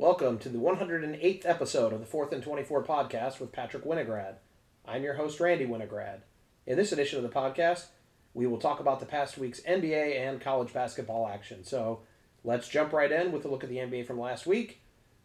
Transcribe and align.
Welcome 0.00 0.38
to 0.38 0.48
the 0.48 0.56
108th 0.56 1.44
episode 1.44 1.92
of 1.92 2.00
the 2.00 2.06
4th 2.06 2.32
and 2.32 2.42
24 2.42 2.84
podcast 2.84 3.38
with 3.38 3.52
Patrick 3.52 3.84
Winograd. 3.84 4.36
I'm 4.88 5.02
your 5.02 5.12
host, 5.12 5.38
Randy 5.40 5.66
Winograd. 5.66 6.20
In 6.66 6.78
this 6.78 6.90
edition 6.90 7.18
of 7.18 7.22
the 7.22 7.38
podcast, 7.38 7.88
we 8.32 8.46
will 8.46 8.56
talk 8.56 8.80
about 8.80 9.00
the 9.00 9.04
past 9.04 9.36
week's 9.36 9.60
NBA 9.60 10.18
and 10.18 10.40
college 10.40 10.72
basketball 10.72 11.28
action. 11.28 11.64
So 11.64 12.00
let's 12.44 12.66
jump 12.66 12.94
right 12.94 13.12
in 13.12 13.30
with 13.30 13.44
a 13.44 13.48
look 13.48 13.62
at 13.62 13.68
the 13.68 13.76
NBA 13.76 14.06
from 14.06 14.18
last 14.18 14.46
week. 14.46 14.80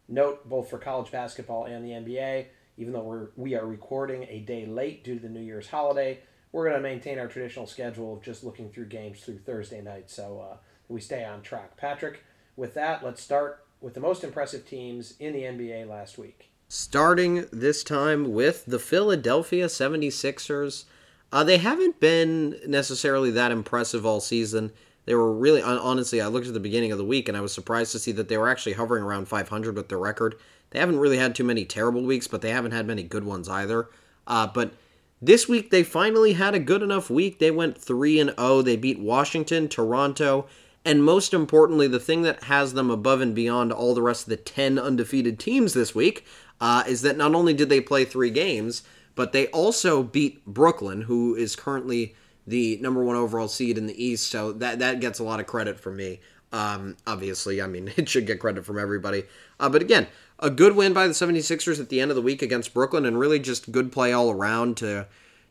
Note 0.09 0.49
both 0.49 0.69
for 0.69 0.77
college 0.77 1.09
basketball 1.09 1.63
and 1.63 1.85
the 1.85 1.91
NBA, 1.91 2.47
even 2.75 2.91
though 2.91 3.03
we're, 3.03 3.27
we 3.37 3.55
are 3.55 3.65
recording 3.65 4.23
a 4.23 4.41
day 4.41 4.65
late 4.65 5.05
due 5.05 5.15
to 5.15 5.21
the 5.21 5.29
New 5.29 5.39
Year's 5.39 5.69
holiday, 5.69 6.19
we're 6.51 6.67
going 6.67 6.75
to 6.75 6.83
maintain 6.83 7.17
our 7.17 7.29
traditional 7.29 7.65
schedule 7.65 8.17
of 8.17 8.21
just 8.21 8.43
looking 8.43 8.69
through 8.69 8.87
games 8.87 9.21
through 9.21 9.37
Thursday 9.37 9.81
night 9.81 10.11
so 10.11 10.45
uh, 10.51 10.57
we 10.89 10.99
stay 10.99 11.23
on 11.23 11.43
track. 11.43 11.77
Patrick, 11.77 12.25
with 12.57 12.73
that, 12.73 13.05
let's 13.05 13.21
start 13.23 13.64
with 13.81 13.93
the 13.93 13.99
most 13.99 14.23
impressive 14.23 14.67
teams 14.67 15.13
in 15.19 15.33
the 15.33 15.41
NBA 15.41 15.87
last 15.87 16.17
week. 16.17 16.49
Starting 16.67 17.45
this 17.51 17.83
time 17.83 18.33
with 18.33 18.65
the 18.65 18.79
Philadelphia 18.79 19.65
76ers. 19.67 20.85
Uh, 21.31 21.43
they 21.43 21.57
haven't 21.57 21.99
been 21.99 22.59
necessarily 22.65 23.29
that 23.31 23.51
impressive 23.51 24.05
all 24.05 24.19
season. 24.19 24.71
They 25.05 25.13
were 25.13 25.31
really, 25.31 25.61
honestly, 25.61 26.19
I 26.21 26.27
looked 26.27 26.47
at 26.47 26.53
the 26.53 26.59
beginning 26.59 26.91
of 26.91 26.97
the 26.97 27.05
week 27.05 27.27
and 27.27 27.37
I 27.37 27.41
was 27.41 27.53
surprised 27.53 27.91
to 27.91 27.99
see 27.99 28.11
that 28.13 28.27
they 28.27 28.37
were 28.37 28.49
actually 28.49 28.73
hovering 28.73 29.03
around 29.03 29.27
500 29.27 29.75
with 29.75 29.89
their 29.89 29.99
record. 29.99 30.35
They 30.71 30.79
haven't 30.79 30.99
really 30.99 31.17
had 31.17 31.35
too 31.35 31.43
many 31.43 31.63
terrible 31.63 32.03
weeks, 32.03 32.27
but 32.27 32.41
they 32.41 32.49
haven't 32.49 32.71
had 32.71 32.87
many 32.87 33.03
good 33.03 33.23
ones 33.23 33.47
either. 33.47 33.89
Uh, 34.25 34.47
but 34.47 34.73
this 35.21 35.47
week 35.47 35.69
they 35.69 35.83
finally 35.83 36.33
had 36.33 36.55
a 36.55 36.59
good 36.59 36.81
enough 36.81 37.09
week. 37.09 37.39
They 37.39 37.51
went 37.51 37.77
3 37.77 38.19
and 38.19 38.33
0. 38.39 38.63
They 38.63 38.75
beat 38.75 38.99
Washington, 38.99 39.67
Toronto, 39.67 40.47
and 40.85 41.03
most 41.03 41.33
importantly, 41.33 41.87
the 41.87 41.99
thing 41.99 42.21
that 42.21 42.43
has 42.43 42.73
them 42.73 42.91
above 42.91 43.19
and 43.19 43.33
beyond 43.33 43.73
all 43.73 43.95
the 43.95 44.03
rest 44.03 44.23
of 44.23 44.29
the 44.29 44.37
10 44.37 44.77
undefeated 44.77 45.39
teams 45.39 45.73
this 45.73 45.95
week 45.95 46.25
uh, 46.61 46.83
is 46.87 47.01
that 47.01 47.17
not 47.17 47.33
only 47.33 47.53
did 47.53 47.69
they 47.69 47.81
play 47.81 48.05
three 48.05 48.29
games, 48.29 48.83
but 49.15 49.31
they 49.31 49.47
also 49.47 50.03
beat 50.03 50.45
Brooklyn, 50.45 51.01
who 51.01 51.33
is 51.35 51.55
currently 51.55 52.15
the 52.45 52.77
number 52.81 53.03
one 53.03 53.15
overall 53.15 53.47
seed 53.47 53.77
in 53.77 53.87
the 53.87 54.03
East. 54.03 54.29
So 54.29 54.51
that, 54.53 54.77
that 54.79 54.99
gets 54.99 55.17
a 55.17 55.23
lot 55.23 55.39
of 55.39 55.47
credit 55.47 55.79
from 55.79 55.97
me. 55.97 56.19
Um, 56.51 56.97
obviously, 57.07 57.61
I 57.61 57.67
mean, 57.67 57.91
it 57.97 58.07
should 58.07 58.27
get 58.27 58.39
credit 58.39 58.63
from 58.63 58.77
everybody. 58.77 59.23
Uh, 59.59 59.69
but 59.69 59.81
again, 59.81 60.05
a 60.37 60.51
good 60.51 60.75
win 60.75 60.93
by 60.93 61.07
the 61.07 61.13
76ers 61.13 61.79
at 61.79 61.89
the 61.89 61.99
end 61.99 62.11
of 62.11 62.15
the 62.15 62.21
week 62.21 62.43
against 62.43 62.73
Brooklyn, 62.73 63.05
and 63.05 63.17
really 63.17 63.39
just 63.39 63.71
good 63.71 63.91
play 63.91 64.13
all 64.13 64.29
around 64.29 64.77
to, 64.77 65.07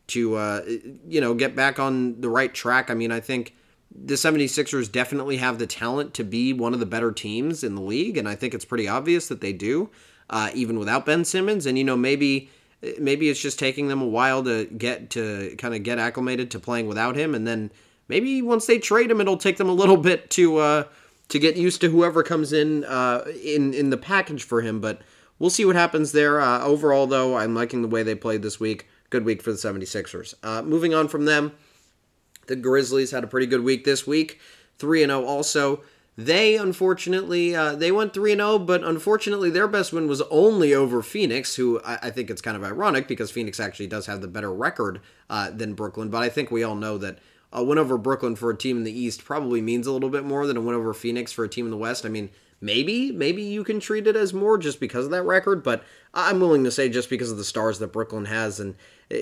to 0.08 0.36
uh, 0.36 0.62
you 1.08 1.20
know, 1.20 1.34
get 1.34 1.56
back 1.56 1.80
on 1.80 2.20
the 2.20 2.28
right 2.28 2.54
track. 2.54 2.90
I 2.90 2.94
mean, 2.94 3.10
I 3.10 3.18
think 3.18 3.56
the 3.94 4.14
76ers 4.14 4.90
definitely 4.90 5.36
have 5.36 5.58
the 5.58 5.66
talent 5.66 6.14
to 6.14 6.24
be 6.24 6.52
one 6.52 6.74
of 6.74 6.80
the 6.80 6.86
better 6.86 7.12
teams 7.12 7.62
in 7.62 7.74
the 7.74 7.82
league, 7.82 8.16
and 8.16 8.28
I 8.28 8.34
think 8.34 8.52
it's 8.52 8.64
pretty 8.64 8.88
obvious 8.88 9.28
that 9.28 9.40
they 9.40 9.52
do, 9.52 9.90
uh, 10.30 10.50
even 10.54 10.78
without 10.78 11.06
Ben 11.06 11.24
Simmons. 11.24 11.64
And 11.66 11.78
you 11.78 11.84
know, 11.84 11.96
maybe 11.96 12.50
maybe 12.98 13.28
it's 13.28 13.40
just 13.40 13.58
taking 13.58 13.88
them 13.88 14.02
a 14.02 14.06
while 14.06 14.42
to 14.44 14.66
get 14.66 15.10
to 15.10 15.54
kind 15.58 15.74
of 15.74 15.82
get 15.84 15.98
acclimated 15.98 16.50
to 16.50 16.58
playing 16.58 16.88
without 16.88 17.16
him, 17.16 17.34
and 17.34 17.46
then 17.46 17.70
maybe 18.08 18.42
once 18.42 18.66
they 18.66 18.78
trade 18.78 19.10
him, 19.10 19.20
it'll 19.20 19.36
take 19.36 19.58
them 19.58 19.68
a 19.68 19.74
little 19.74 19.96
bit 19.96 20.28
to 20.30 20.58
uh, 20.58 20.84
to 21.28 21.38
get 21.38 21.56
used 21.56 21.80
to 21.80 21.88
whoever 21.88 22.22
comes 22.22 22.52
in 22.52 22.84
uh, 22.84 23.24
in 23.42 23.72
in 23.74 23.90
the 23.90 23.96
package 23.96 24.42
for 24.42 24.60
him. 24.60 24.80
But 24.80 25.02
we'll 25.38 25.50
see 25.50 25.64
what 25.64 25.76
happens 25.76 26.12
there. 26.12 26.40
Uh, 26.40 26.62
overall, 26.62 27.06
though, 27.06 27.36
I'm 27.36 27.54
liking 27.54 27.82
the 27.82 27.88
way 27.88 28.02
they 28.02 28.14
played 28.14 28.42
this 28.42 28.58
week. 28.58 28.88
Good 29.10 29.24
week 29.24 29.42
for 29.42 29.52
the 29.52 29.58
76ers. 29.58 30.34
Uh, 30.42 30.62
moving 30.62 30.92
on 30.92 31.06
from 31.06 31.24
them. 31.24 31.52
The 32.46 32.56
Grizzlies 32.56 33.10
had 33.10 33.24
a 33.24 33.28
pretty 33.28 33.46
good 33.46 33.62
week 33.62 33.84
this 33.84 34.06
week, 34.06 34.40
3 34.78 35.02
and 35.02 35.10
0 35.10 35.24
also. 35.24 35.82
They 36.16 36.56
unfortunately 36.56 37.56
uh, 37.56 37.74
they 37.74 37.90
went 37.90 38.14
three 38.14 38.30
and 38.30 38.40
zero, 38.40 38.58
but 38.58 38.84
unfortunately 38.84 39.50
their 39.50 39.66
best 39.66 39.92
win 39.92 40.06
was 40.06 40.22
only 40.30 40.72
over 40.72 41.02
Phoenix, 41.02 41.56
who 41.56 41.80
I, 41.84 41.98
I, 42.02 42.10
think 42.10 42.30
it's 42.30 42.40
kind 42.40 42.56
of 42.56 42.62
ironic 42.62 43.08
because 43.08 43.32
Phoenix 43.32 43.58
actually 43.58 43.88
does 43.88 44.06
have 44.06 44.20
the 44.20 44.28
better 44.28 44.52
record 44.52 45.00
uh, 45.28 45.50
than 45.50 45.74
Brooklyn. 45.74 46.10
But 46.10 46.22
I 46.22 46.28
think 46.28 46.52
we 46.52 46.62
all 46.62 46.76
know 46.76 46.98
that 46.98 47.18
a 47.52 47.64
win 47.64 47.78
over 47.78 47.98
Brooklyn 47.98 48.36
for 48.36 48.50
a 48.50 48.56
team 48.56 48.76
in 48.76 48.84
the 48.84 48.96
East 48.96 49.24
probably 49.24 49.60
means 49.60 49.88
a 49.88 49.92
little 49.92 50.08
bit 50.08 50.24
more 50.24 50.46
than 50.46 50.56
a 50.56 50.60
win 50.60 50.76
over 50.76 50.94
Phoenix 50.94 51.32
for 51.32 51.44
a 51.44 51.48
team 51.48 51.64
in 51.64 51.72
the 51.72 51.76
West. 51.76 52.06
I 52.06 52.10
mean, 52.10 52.30
maybe 52.60 53.10
maybe 53.10 53.42
you 53.42 53.64
can 53.64 53.80
treat 53.80 54.06
it 54.06 54.14
as 54.14 54.32
more 54.32 54.56
just 54.56 54.78
because 54.78 55.06
of 55.06 55.10
that 55.10 55.24
record, 55.24 55.64
but 55.64 55.82
I'm 56.12 56.38
willing 56.38 56.62
to 56.62 56.70
say 56.70 56.88
just 56.88 57.10
because 57.10 57.32
of 57.32 57.38
the 57.38 57.44
stars 57.44 57.80
that 57.80 57.92
Brooklyn 57.92 58.26
has 58.26 58.60
and 58.60 58.76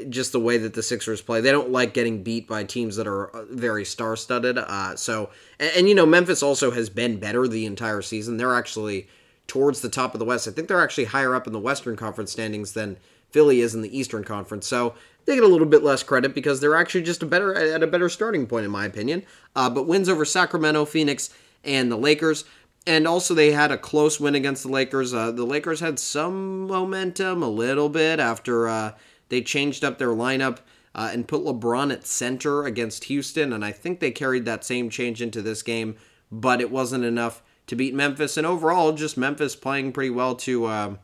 just 0.08 0.32
the 0.32 0.40
way 0.40 0.58
that 0.58 0.74
the 0.74 0.82
Sixers 0.82 1.20
play. 1.20 1.40
They 1.40 1.50
don't 1.50 1.70
like 1.70 1.94
getting 1.94 2.22
beat 2.22 2.48
by 2.48 2.64
teams 2.64 2.96
that 2.96 3.06
are 3.06 3.28
uh, 3.28 3.44
very 3.50 3.84
star 3.84 4.16
studded. 4.16 4.58
Uh, 4.58 4.96
so, 4.96 5.30
and, 5.58 5.72
and, 5.76 5.88
you 5.88 5.94
know, 5.94 6.06
Memphis 6.06 6.42
also 6.42 6.70
has 6.70 6.88
been 6.88 7.18
better 7.18 7.48
the 7.48 7.66
entire 7.66 8.02
season. 8.02 8.36
They're 8.36 8.54
actually 8.54 9.08
towards 9.46 9.80
the 9.80 9.88
top 9.88 10.14
of 10.14 10.18
the 10.18 10.24
West. 10.24 10.46
I 10.46 10.52
think 10.52 10.68
they're 10.68 10.82
actually 10.82 11.06
higher 11.06 11.34
up 11.34 11.46
in 11.46 11.52
the 11.52 11.58
Western 11.58 11.96
Conference 11.96 12.32
standings 12.32 12.72
than 12.72 12.96
Philly 13.30 13.60
is 13.60 13.74
in 13.74 13.82
the 13.82 13.98
Eastern 13.98 14.24
Conference. 14.24 14.66
So 14.66 14.94
they 15.24 15.34
get 15.34 15.44
a 15.44 15.48
little 15.48 15.66
bit 15.66 15.82
less 15.82 16.02
credit 16.02 16.34
because 16.34 16.60
they're 16.60 16.76
actually 16.76 17.02
just 17.02 17.22
a 17.22 17.26
better 17.26 17.54
at 17.54 17.82
a 17.82 17.86
better 17.86 18.08
starting 18.08 18.46
point, 18.46 18.64
in 18.64 18.70
my 18.70 18.84
opinion. 18.84 19.24
Uh, 19.56 19.68
but 19.68 19.86
wins 19.86 20.08
over 20.08 20.24
Sacramento, 20.24 20.84
Phoenix, 20.84 21.30
and 21.64 21.90
the 21.90 21.96
Lakers. 21.96 22.44
And 22.86 23.06
also, 23.06 23.32
they 23.34 23.52
had 23.52 23.70
a 23.70 23.78
close 23.78 24.18
win 24.18 24.34
against 24.34 24.64
the 24.64 24.68
Lakers. 24.68 25.14
Uh, 25.14 25.30
the 25.30 25.44
Lakers 25.44 25.78
had 25.78 26.00
some 26.00 26.66
momentum 26.66 27.42
a 27.42 27.48
little 27.48 27.88
bit 27.88 28.18
after 28.18 28.68
uh, 28.68 28.92
they 29.32 29.40
changed 29.40 29.82
up 29.82 29.96
their 29.96 30.10
lineup 30.10 30.58
uh, 30.94 31.08
and 31.10 31.26
put 31.26 31.40
LeBron 31.40 31.90
at 31.90 32.06
center 32.06 32.66
against 32.66 33.04
Houston, 33.04 33.50
and 33.50 33.64
I 33.64 33.72
think 33.72 33.98
they 33.98 34.10
carried 34.10 34.44
that 34.44 34.62
same 34.62 34.90
change 34.90 35.22
into 35.22 35.40
this 35.40 35.62
game, 35.62 35.96
but 36.30 36.60
it 36.60 36.70
wasn't 36.70 37.06
enough 37.06 37.42
to 37.68 37.74
beat 37.74 37.94
Memphis. 37.94 38.36
And 38.36 38.46
overall, 38.46 38.92
just 38.92 39.16
Memphis 39.16 39.56
playing 39.56 39.92
pretty 39.92 40.10
well 40.10 40.34
to 40.34 40.66
uh, 40.66 40.94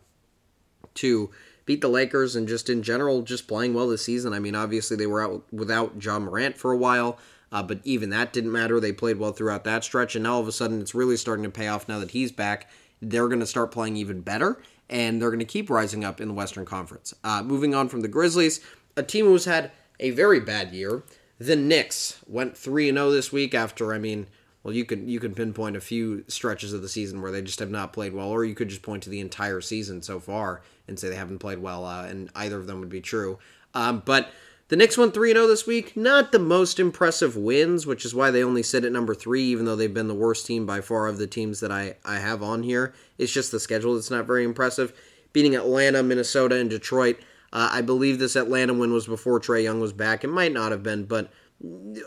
to 0.96 1.30
beat 1.64 1.80
the 1.80 1.88
Lakers, 1.88 2.36
and 2.36 2.46
just 2.46 2.68
in 2.68 2.82
general, 2.82 3.22
just 3.22 3.48
playing 3.48 3.72
well 3.72 3.88
this 3.88 4.04
season. 4.04 4.34
I 4.34 4.40
mean, 4.40 4.54
obviously 4.54 4.98
they 4.98 5.06
were 5.06 5.22
out 5.22 5.50
without 5.50 6.04
Ja 6.04 6.18
Morant 6.18 6.58
for 6.58 6.70
a 6.70 6.76
while. 6.76 7.18
Uh, 7.50 7.62
but 7.62 7.80
even 7.82 8.10
that 8.10 8.34
didn't 8.34 8.52
matter. 8.52 8.78
They 8.78 8.92
played 8.92 9.16
well 9.16 9.32
throughout 9.32 9.64
that 9.64 9.84
stretch, 9.84 10.14
and 10.14 10.24
now 10.24 10.34
all 10.34 10.40
of 10.40 10.48
a 10.48 10.52
sudden 10.52 10.82
it's 10.82 10.94
really 10.94 11.16
starting 11.16 11.44
to 11.44 11.50
pay 11.50 11.68
off 11.68 11.88
now 11.88 11.98
that 11.98 12.10
he's 12.10 12.30
back. 12.30 12.68
They're 13.00 13.28
going 13.28 13.40
to 13.40 13.46
start 13.46 13.70
playing 13.70 13.96
even 13.96 14.20
better, 14.20 14.60
and 14.90 15.20
they're 15.20 15.30
going 15.30 15.38
to 15.38 15.44
keep 15.44 15.70
rising 15.70 16.04
up 16.04 16.20
in 16.20 16.28
the 16.28 16.34
Western 16.34 16.64
Conference. 16.64 17.14
Uh, 17.22 17.42
moving 17.42 17.74
on 17.74 17.88
from 17.88 18.00
the 18.00 18.08
Grizzlies, 18.08 18.60
a 18.96 19.02
team 19.02 19.26
who's 19.26 19.44
had 19.44 19.70
a 20.00 20.10
very 20.10 20.40
bad 20.40 20.72
year. 20.72 21.02
The 21.38 21.56
Knicks 21.56 22.20
went 22.26 22.56
three 22.56 22.88
and 22.88 22.96
zero 22.96 23.08
oh 23.08 23.10
this 23.12 23.32
week 23.32 23.54
after, 23.54 23.94
I 23.94 23.98
mean, 23.98 24.26
well, 24.62 24.74
you 24.74 24.84
could 24.84 25.08
you 25.08 25.20
could 25.20 25.36
pinpoint 25.36 25.76
a 25.76 25.80
few 25.80 26.24
stretches 26.26 26.72
of 26.72 26.82
the 26.82 26.88
season 26.88 27.22
where 27.22 27.30
they 27.30 27.42
just 27.42 27.60
have 27.60 27.70
not 27.70 27.92
played 27.92 28.12
well, 28.12 28.28
or 28.28 28.44
you 28.44 28.54
could 28.54 28.68
just 28.68 28.82
point 28.82 29.02
to 29.04 29.10
the 29.10 29.20
entire 29.20 29.60
season 29.60 30.02
so 30.02 30.18
far 30.18 30.62
and 30.88 30.98
say 30.98 31.08
they 31.08 31.14
haven't 31.14 31.38
played 31.38 31.58
well, 31.58 31.84
uh, 31.84 32.06
and 32.06 32.30
either 32.34 32.58
of 32.58 32.66
them 32.66 32.80
would 32.80 32.88
be 32.88 33.00
true. 33.00 33.38
Um, 33.72 34.02
but 34.04 34.30
the 34.68 34.76
Knicks 34.76 34.98
went 34.98 35.14
3 35.14 35.32
0 35.32 35.46
this 35.46 35.66
week. 35.66 35.96
Not 35.96 36.30
the 36.30 36.38
most 36.38 36.78
impressive 36.78 37.36
wins, 37.36 37.86
which 37.86 38.04
is 38.04 38.14
why 38.14 38.30
they 38.30 38.44
only 38.44 38.62
sit 38.62 38.84
at 38.84 38.92
number 38.92 39.14
three, 39.14 39.42
even 39.44 39.64
though 39.64 39.76
they've 39.76 39.92
been 39.92 40.08
the 40.08 40.14
worst 40.14 40.46
team 40.46 40.66
by 40.66 40.80
far 40.82 41.06
of 41.06 41.18
the 41.18 41.26
teams 41.26 41.60
that 41.60 41.72
I, 41.72 41.96
I 42.04 42.18
have 42.18 42.42
on 42.42 42.62
here. 42.62 42.94
It's 43.16 43.32
just 43.32 43.50
the 43.50 43.60
schedule 43.60 43.94
that's 43.94 44.10
not 44.10 44.26
very 44.26 44.44
impressive. 44.44 44.92
Beating 45.32 45.56
Atlanta, 45.56 46.02
Minnesota, 46.02 46.56
and 46.56 46.68
Detroit. 46.68 47.18
Uh, 47.50 47.70
I 47.72 47.80
believe 47.80 48.18
this 48.18 48.36
Atlanta 48.36 48.74
win 48.74 48.92
was 48.92 49.06
before 49.06 49.40
Trae 49.40 49.62
Young 49.62 49.80
was 49.80 49.94
back. 49.94 50.22
It 50.22 50.28
might 50.28 50.52
not 50.52 50.70
have 50.70 50.82
been, 50.82 51.04
but 51.04 51.32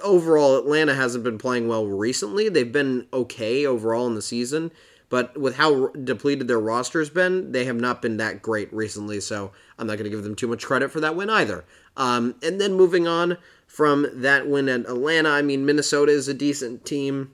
overall, 0.04 0.58
Atlanta 0.58 0.94
hasn't 0.94 1.24
been 1.24 1.38
playing 1.38 1.68
well 1.68 1.86
recently. 1.88 2.48
They've 2.48 2.72
been 2.72 3.08
okay 3.12 3.66
overall 3.66 4.08
in 4.08 4.16
the 4.16 4.22
season. 4.22 4.72
But 5.12 5.38
with 5.38 5.56
how 5.56 5.88
depleted 5.88 6.48
their 6.48 6.60
roster's 6.60 7.10
been, 7.10 7.52
they 7.52 7.66
have 7.66 7.76
not 7.76 8.02
been 8.02 8.16
that 8.18 8.42
great 8.42 8.74
recently. 8.74 9.20
So 9.20 9.52
I'm 9.78 9.86
not 9.86 9.98
going 9.98 10.06
to 10.06 10.10
give 10.10 10.24
them 10.24 10.38
too 10.38 10.48
much 10.48 10.66
credit 10.66 10.90
for 10.90 11.02
that 11.02 11.18
win 11.18 11.30
either. 11.30 11.66
Um, 11.98 12.36
and 12.42 12.62
then 12.62 12.74
moving 12.74 13.08
on 13.08 13.38
from 13.68 14.08
that 14.14 14.48
win 14.48 14.70
at 14.70 14.82
Atlanta, 14.82 15.30
I 15.30 15.42
mean, 15.42 15.66
Minnesota 15.66 16.14
is 16.14 16.30
a 16.30 16.34
decent 16.34 16.86
team, 16.86 17.34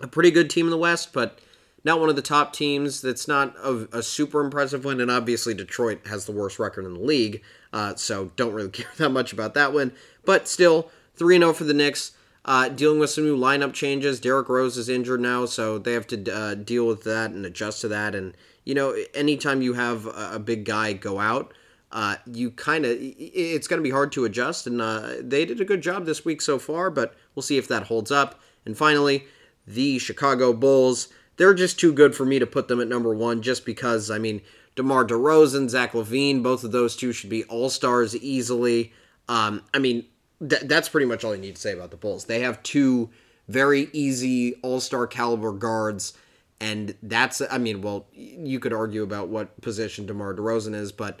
a 0.00 0.08
pretty 0.08 0.30
good 0.30 0.48
team 0.48 0.64
in 0.66 0.70
the 0.70 0.78
West, 0.78 1.12
but 1.12 1.38
not 1.84 2.00
one 2.00 2.08
of 2.08 2.16
the 2.16 2.22
top 2.22 2.54
teams. 2.54 3.02
That's 3.02 3.28
not 3.28 3.54
a, 3.62 3.86
a 3.92 4.02
super 4.02 4.40
impressive 4.40 4.86
win. 4.86 4.98
And 4.98 5.10
obviously, 5.10 5.52
Detroit 5.52 6.06
has 6.06 6.24
the 6.24 6.32
worst 6.32 6.58
record 6.58 6.86
in 6.86 6.94
the 6.94 7.00
league. 7.00 7.42
Uh, 7.74 7.94
so 7.94 8.32
don't 8.36 8.54
really 8.54 8.70
care 8.70 8.90
that 8.96 9.10
much 9.10 9.34
about 9.34 9.52
that 9.52 9.74
win. 9.74 9.92
But 10.24 10.48
still, 10.48 10.90
3 11.16 11.36
0 11.36 11.52
for 11.52 11.64
the 11.64 11.74
Knicks. 11.74 12.12
Uh, 12.46 12.68
dealing 12.68 13.00
with 13.00 13.10
some 13.10 13.24
new 13.24 13.36
lineup 13.36 13.72
changes. 13.72 14.20
Derrick 14.20 14.48
Rose 14.48 14.76
is 14.76 14.88
injured 14.88 15.20
now, 15.20 15.46
so 15.46 15.78
they 15.78 15.92
have 15.94 16.06
to 16.06 16.32
uh, 16.32 16.54
deal 16.54 16.86
with 16.86 17.02
that 17.02 17.32
and 17.32 17.44
adjust 17.44 17.80
to 17.80 17.88
that. 17.88 18.14
And 18.14 18.36
you 18.64 18.72
know, 18.72 18.96
anytime 19.14 19.62
you 19.62 19.74
have 19.74 20.06
a, 20.06 20.30
a 20.34 20.38
big 20.38 20.64
guy 20.64 20.92
go 20.92 21.18
out, 21.18 21.52
uh, 21.90 22.16
you 22.24 22.52
kind 22.52 22.86
of 22.86 22.96
it's 23.00 23.66
going 23.66 23.78
to 23.78 23.86
be 23.86 23.90
hard 23.90 24.12
to 24.12 24.24
adjust. 24.24 24.68
And 24.68 24.80
uh, 24.80 25.14
they 25.20 25.44
did 25.44 25.60
a 25.60 25.64
good 25.64 25.82
job 25.82 26.06
this 26.06 26.24
week 26.24 26.40
so 26.40 26.56
far, 26.60 26.88
but 26.88 27.16
we'll 27.34 27.42
see 27.42 27.58
if 27.58 27.66
that 27.66 27.88
holds 27.88 28.12
up. 28.12 28.40
And 28.64 28.78
finally, 28.78 29.26
the 29.66 29.98
Chicago 29.98 30.52
Bulls. 30.52 31.08
They're 31.38 31.52
just 31.52 31.78
too 31.78 31.92
good 31.92 32.14
for 32.14 32.24
me 32.24 32.38
to 32.38 32.46
put 32.46 32.68
them 32.68 32.80
at 32.80 32.88
number 32.88 33.14
one, 33.14 33.42
just 33.42 33.66
because 33.66 34.10
I 34.10 34.18
mean. 34.18 34.40
DeMar 34.76 35.06
DeRozan, 35.06 35.70
Zach 35.70 35.92
LaVine, 35.92 36.42
both 36.42 36.62
of 36.62 36.70
those 36.70 36.96
two 36.96 37.10
should 37.10 37.30
be 37.30 37.44
all 37.44 37.70
stars 37.70 38.14
easily. 38.14 38.92
Um, 39.26 39.62
I 39.72 39.78
mean, 39.78 40.04
th- 40.40 40.62
that's 40.62 40.88
pretty 40.88 41.06
much 41.06 41.24
all 41.24 41.34
you 41.34 41.40
need 41.40 41.56
to 41.56 41.60
say 41.60 41.72
about 41.72 41.90
the 41.90 41.96
Bulls. 41.96 42.24
They 42.24 42.40
have 42.40 42.62
two 42.62 43.10
very 43.48 43.88
easy 43.92 44.54
All 44.62 44.80
Star 44.80 45.06
caliber 45.06 45.52
guards, 45.52 46.14
and 46.60 46.94
that's 47.02 47.42
I 47.50 47.58
mean, 47.58 47.82
well, 47.82 48.06
you 48.12 48.60
could 48.60 48.72
argue 48.72 49.02
about 49.02 49.28
what 49.28 49.60
position 49.60 50.06
DeMar 50.06 50.34
DeRozan 50.34 50.74
is, 50.74 50.92
but 50.92 51.20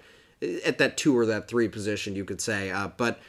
at 0.64 0.78
that 0.78 0.96
two 0.96 1.16
or 1.16 1.26
that 1.26 1.48
three 1.48 1.68
position, 1.68 2.16
you 2.16 2.24
could 2.24 2.40
say. 2.40 2.70
Uh, 2.70 2.88
but 2.96 3.20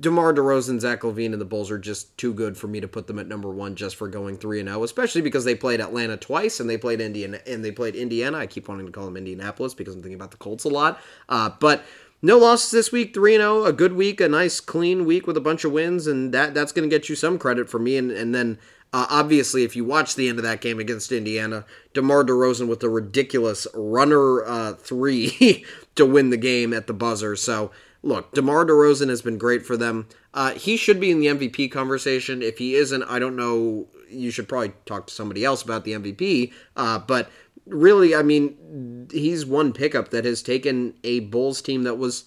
DeMar 0.00 0.34
DeRozan, 0.34 0.80
Zach 0.80 1.02
LaVine, 1.02 1.32
and 1.32 1.40
the 1.40 1.44
Bulls 1.44 1.70
are 1.70 1.78
just 1.78 2.16
too 2.18 2.34
good 2.34 2.56
for 2.56 2.66
me 2.66 2.80
to 2.80 2.88
put 2.88 3.06
them 3.06 3.18
at 3.18 3.28
number 3.28 3.50
one 3.50 3.76
just 3.76 3.96
for 3.96 4.08
going 4.08 4.36
three 4.36 4.60
and 4.60 4.68
zero. 4.68 4.82
Especially 4.82 5.20
because 5.20 5.44
they 5.44 5.54
played 5.54 5.80
Atlanta 5.80 6.16
twice 6.16 6.58
and 6.60 6.68
they 6.68 6.78
played 6.78 7.00
Indiana 7.00 7.38
and 7.46 7.64
they 7.64 7.70
played 7.70 7.94
Indiana. 7.94 8.38
I 8.38 8.46
keep 8.46 8.68
wanting 8.68 8.86
to 8.86 8.92
call 8.92 9.04
them 9.04 9.16
Indianapolis 9.16 9.74
because 9.74 9.94
I'm 9.94 10.02
thinking 10.02 10.16
about 10.16 10.30
the 10.30 10.36
Colts 10.36 10.64
a 10.64 10.68
lot. 10.68 11.00
Uh, 11.28 11.50
but 11.60 11.84
no 12.22 12.38
losses 12.38 12.70
this 12.70 12.92
week, 12.92 13.12
3 13.12 13.36
0, 13.36 13.64
a 13.64 13.72
good 13.72 13.94
week, 13.94 14.20
a 14.20 14.28
nice 14.28 14.60
clean 14.60 15.04
week 15.04 15.26
with 15.26 15.36
a 15.36 15.40
bunch 15.40 15.64
of 15.64 15.72
wins, 15.72 16.06
and 16.06 16.32
that 16.32 16.54
that's 16.54 16.72
going 16.72 16.88
to 16.88 16.96
get 16.96 17.08
you 17.08 17.16
some 17.16 17.38
credit 17.38 17.68
for 17.68 17.80
me. 17.80 17.96
And, 17.96 18.12
and 18.12 18.32
then, 18.32 18.58
uh, 18.92 19.06
obviously, 19.10 19.64
if 19.64 19.74
you 19.74 19.84
watch 19.84 20.14
the 20.14 20.28
end 20.28 20.38
of 20.38 20.44
that 20.44 20.60
game 20.60 20.78
against 20.78 21.10
Indiana, 21.10 21.64
DeMar 21.94 22.24
DeRozan 22.24 22.68
with 22.68 22.82
a 22.84 22.88
ridiculous 22.88 23.66
runner 23.74 24.44
uh, 24.44 24.74
three 24.74 25.64
to 25.96 26.06
win 26.06 26.30
the 26.30 26.36
game 26.36 26.72
at 26.72 26.86
the 26.86 26.92
buzzer. 26.92 27.34
So, 27.34 27.72
look, 28.02 28.32
DeMar 28.32 28.66
DeRozan 28.66 29.08
has 29.08 29.22
been 29.22 29.38
great 29.38 29.66
for 29.66 29.76
them. 29.76 30.06
Uh, 30.32 30.52
he 30.52 30.76
should 30.76 31.00
be 31.00 31.10
in 31.10 31.20
the 31.20 31.26
MVP 31.26 31.72
conversation. 31.72 32.40
If 32.40 32.58
he 32.58 32.74
isn't, 32.74 33.02
I 33.04 33.18
don't 33.18 33.36
know. 33.36 33.88
You 34.08 34.30
should 34.30 34.48
probably 34.48 34.72
talk 34.86 35.06
to 35.06 35.14
somebody 35.14 35.44
else 35.44 35.62
about 35.62 35.84
the 35.84 35.92
MVP. 35.92 36.52
Uh, 36.76 36.98
but 36.98 37.30
really, 37.66 38.14
I 38.14 38.22
mean, 38.22 39.08
he's 39.10 39.46
one 39.46 39.72
pickup 39.72 40.10
that 40.10 40.24
has 40.24 40.42
taken 40.42 40.94
a 41.04 41.20
Bulls 41.20 41.62
team 41.62 41.84
that 41.84 41.98
was. 41.98 42.24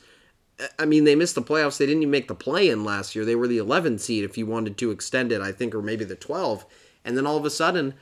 I 0.80 0.86
mean, 0.86 1.04
they 1.04 1.16
missed 1.16 1.36
the 1.36 1.42
playoffs. 1.42 1.78
They 1.78 1.86
didn't 1.86 2.04
even 2.04 2.12
make 2.12 2.30
the 2.30 2.36
play 2.36 2.70
in 2.70 2.86
last 2.86 3.14
year. 3.14 3.26
They 3.26 3.36
were 3.36 3.48
the 3.48 3.58
11 3.58 4.00
seed 4.00 4.24
if 4.24 4.38
you 4.38 4.46
wanted 4.46 4.78
to 4.78 4.92
extend 4.92 5.34
it, 5.34 5.42
I 5.42 5.52
think, 5.52 5.76
or 5.76 5.82
maybe 5.82 6.06
the 6.06 6.16
12. 6.16 6.66
And 7.04 7.18
then 7.18 7.28
all 7.28 7.36
of 7.36 7.44
a 7.44 7.50
sudden, 7.50 7.94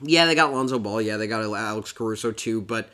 yeah, 0.00 0.26
they 0.26 0.36
got 0.36 0.52
Lonzo 0.52 0.78
Ball. 0.78 1.02
Yeah, 1.02 1.16
they 1.16 1.26
got 1.26 1.42
Alex 1.42 1.92
Caruso 1.92 2.30
too. 2.30 2.60
But 2.60 2.88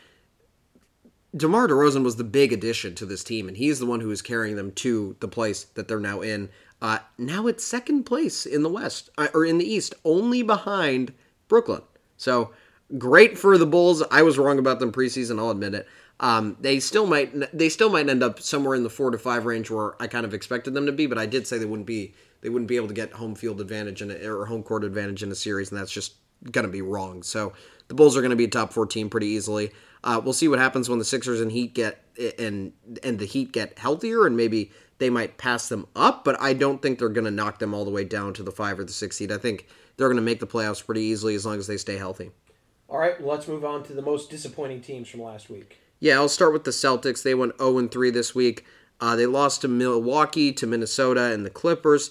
DeMar 1.37 1.69
DeRozan 1.69 2.03
was 2.03 2.17
the 2.17 2.25
big 2.25 2.53
addition 2.53 2.95
to 2.95 3.05
this 3.05 3.23
team, 3.23 3.47
and 3.47 3.59
he's 3.59 3.79
the 3.79 3.87
one 3.87 4.01
who 4.01 4.11
is 4.11 4.23
carrying 4.23 4.57
them 4.57 4.73
to 4.73 5.17
the 5.21 5.29
place 5.29 5.65
that 5.75 5.87
they're 5.87 6.01
now 6.01 6.23
in. 6.23 6.49
Uh, 6.81 6.99
now 7.19 7.47
it's 7.47 7.65
second 7.65 8.05
place 8.05 8.47
in 8.47 8.63
the 8.63 8.71
West, 8.71 9.11
uh, 9.19 9.29
or 9.35 9.45
in 9.45 9.59
the 9.59 9.71
East, 9.71 9.95
only 10.05 10.43
behind 10.43 11.13
Brooklyn. 11.49 11.83
So 12.17 12.53
great 12.99 13.39
for 13.39 13.59
the 13.59 13.67
Bulls. 13.67 14.03
I 14.11 14.23
was 14.23 14.39
wrong 14.39 14.59
about 14.59 14.81
them 14.81 14.93
preseason. 14.93 15.39
I'll 15.39 15.51
admit 15.51 15.75
it. 15.75 15.87
Um, 16.19 16.57
they 16.61 16.81
still 16.81 17.07
might 17.07 17.35
they 17.57 17.69
still 17.69 17.91
might 17.91 18.09
end 18.09 18.23
up 18.23 18.41
somewhere 18.41 18.75
in 18.75 18.83
the 18.83 18.91
four 18.91 19.11
to 19.11 19.19
five 19.19 19.45
range 19.45 19.71
where 19.71 20.01
I 20.01 20.07
kind 20.07 20.25
of 20.25 20.33
expected 20.33 20.73
them 20.73 20.87
to 20.87 20.93
be, 20.93 21.07
but 21.07 21.19
I 21.19 21.27
did 21.27 21.47
say 21.47 21.59
they 21.59 21.67
wouldn't 21.67 21.87
be 21.87 22.15
they 22.41 22.49
wouldn't 22.49 22.69
be 22.69 22.77
able 22.77 22.89
to 22.89 22.95
get 22.95 23.13
home 23.13 23.35
field 23.35 23.61
advantage 23.61 24.01
in 24.01 24.11
a, 24.11 24.27
or 24.27 24.47
home 24.47 24.63
court 24.63 24.85
advantage 24.85 25.23
in 25.23 25.31
a 25.31 25.35
series, 25.35 25.71
and 25.71 25.79
that's 25.79 25.93
just 25.93 26.15
gonna 26.53 26.69
be 26.69 26.81
wrong. 26.81 27.23
So 27.23 27.53
the 27.89 27.95
Bulls 27.95 28.17
are 28.17 28.23
gonna 28.23 28.37
be 28.37 28.45
a 28.45 28.49
top 28.49 28.73
four 28.73 28.87
team 28.87 29.11
pretty 29.11 29.27
easily. 29.27 29.73
Uh, 30.05 30.21
we'll 30.23 30.33
see 30.33 30.49
what 30.49 30.59
happens 30.59 30.89
when 30.89 30.99
the 30.99 31.05
Sixers 31.05 31.41
and 31.41 31.53
Heat 31.53 31.75
get 31.75 32.03
and 32.39 32.73
and 33.03 33.19
the 33.19 33.27
Heat 33.27 33.53
get 33.53 33.79
healthier, 33.79 34.27
and 34.27 34.39
maybe 34.39 34.71
they 34.99 35.11
might 35.11 35.37
pass 35.37 35.69
them 35.69 35.87
up. 35.95 36.25
But 36.25 36.41
I 36.41 36.55
don't 36.55 36.81
think 36.81 36.99
they're 36.99 37.11
gonna 37.11 37.31
knock 37.31 37.59
them 37.59 37.75
all 37.75 37.85
the 37.85 37.91
way 37.91 38.05
down 38.05 38.33
to 38.35 38.43
the 38.43 38.53
five 38.53 38.79
or 38.79 38.85
the 38.85 38.93
six 38.93 39.17
seed. 39.17 39.31
I 39.31 39.37
think 39.39 39.67
they're 39.99 40.09
gonna 40.09 40.23
make 40.23 40.41
the 40.41 40.47
playoffs 40.47 40.85
pretty 40.85 41.03
easily 41.03 41.35
as 41.35 41.45
long 41.45 41.59
as 41.59 41.67
they 41.67 41.77
stay 41.77 41.99
healthy. 41.99 42.31
All 42.89 42.99
right, 42.99 43.21
well, 43.21 43.35
let's 43.35 43.49
move 43.49 43.65
on 43.65 43.83
to 43.85 43.93
the 43.93 44.03
most 44.03 44.31
disappointing 44.31 44.81
teams 44.81 45.09
from 45.09 45.23
last 45.23 45.51
week. 45.51 45.79
Yeah, 45.99 46.15
I'll 46.15 46.29
start 46.29 46.53
with 46.53 46.65
the 46.65 46.71
Celtics. 46.71 47.23
They 47.23 47.35
went 47.35 47.59
0 47.59 47.89
3 47.89 48.11
this 48.11 48.35
week. 48.35 48.65
Uh, 49.01 49.17
they 49.17 49.27
lost 49.27 49.63
to 49.63 49.69
Milwaukee, 49.69 50.53
to 50.53 50.67
Minnesota, 50.67 51.33
and 51.33 51.45
the 51.45 51.51
Clippers. 51.51 52.11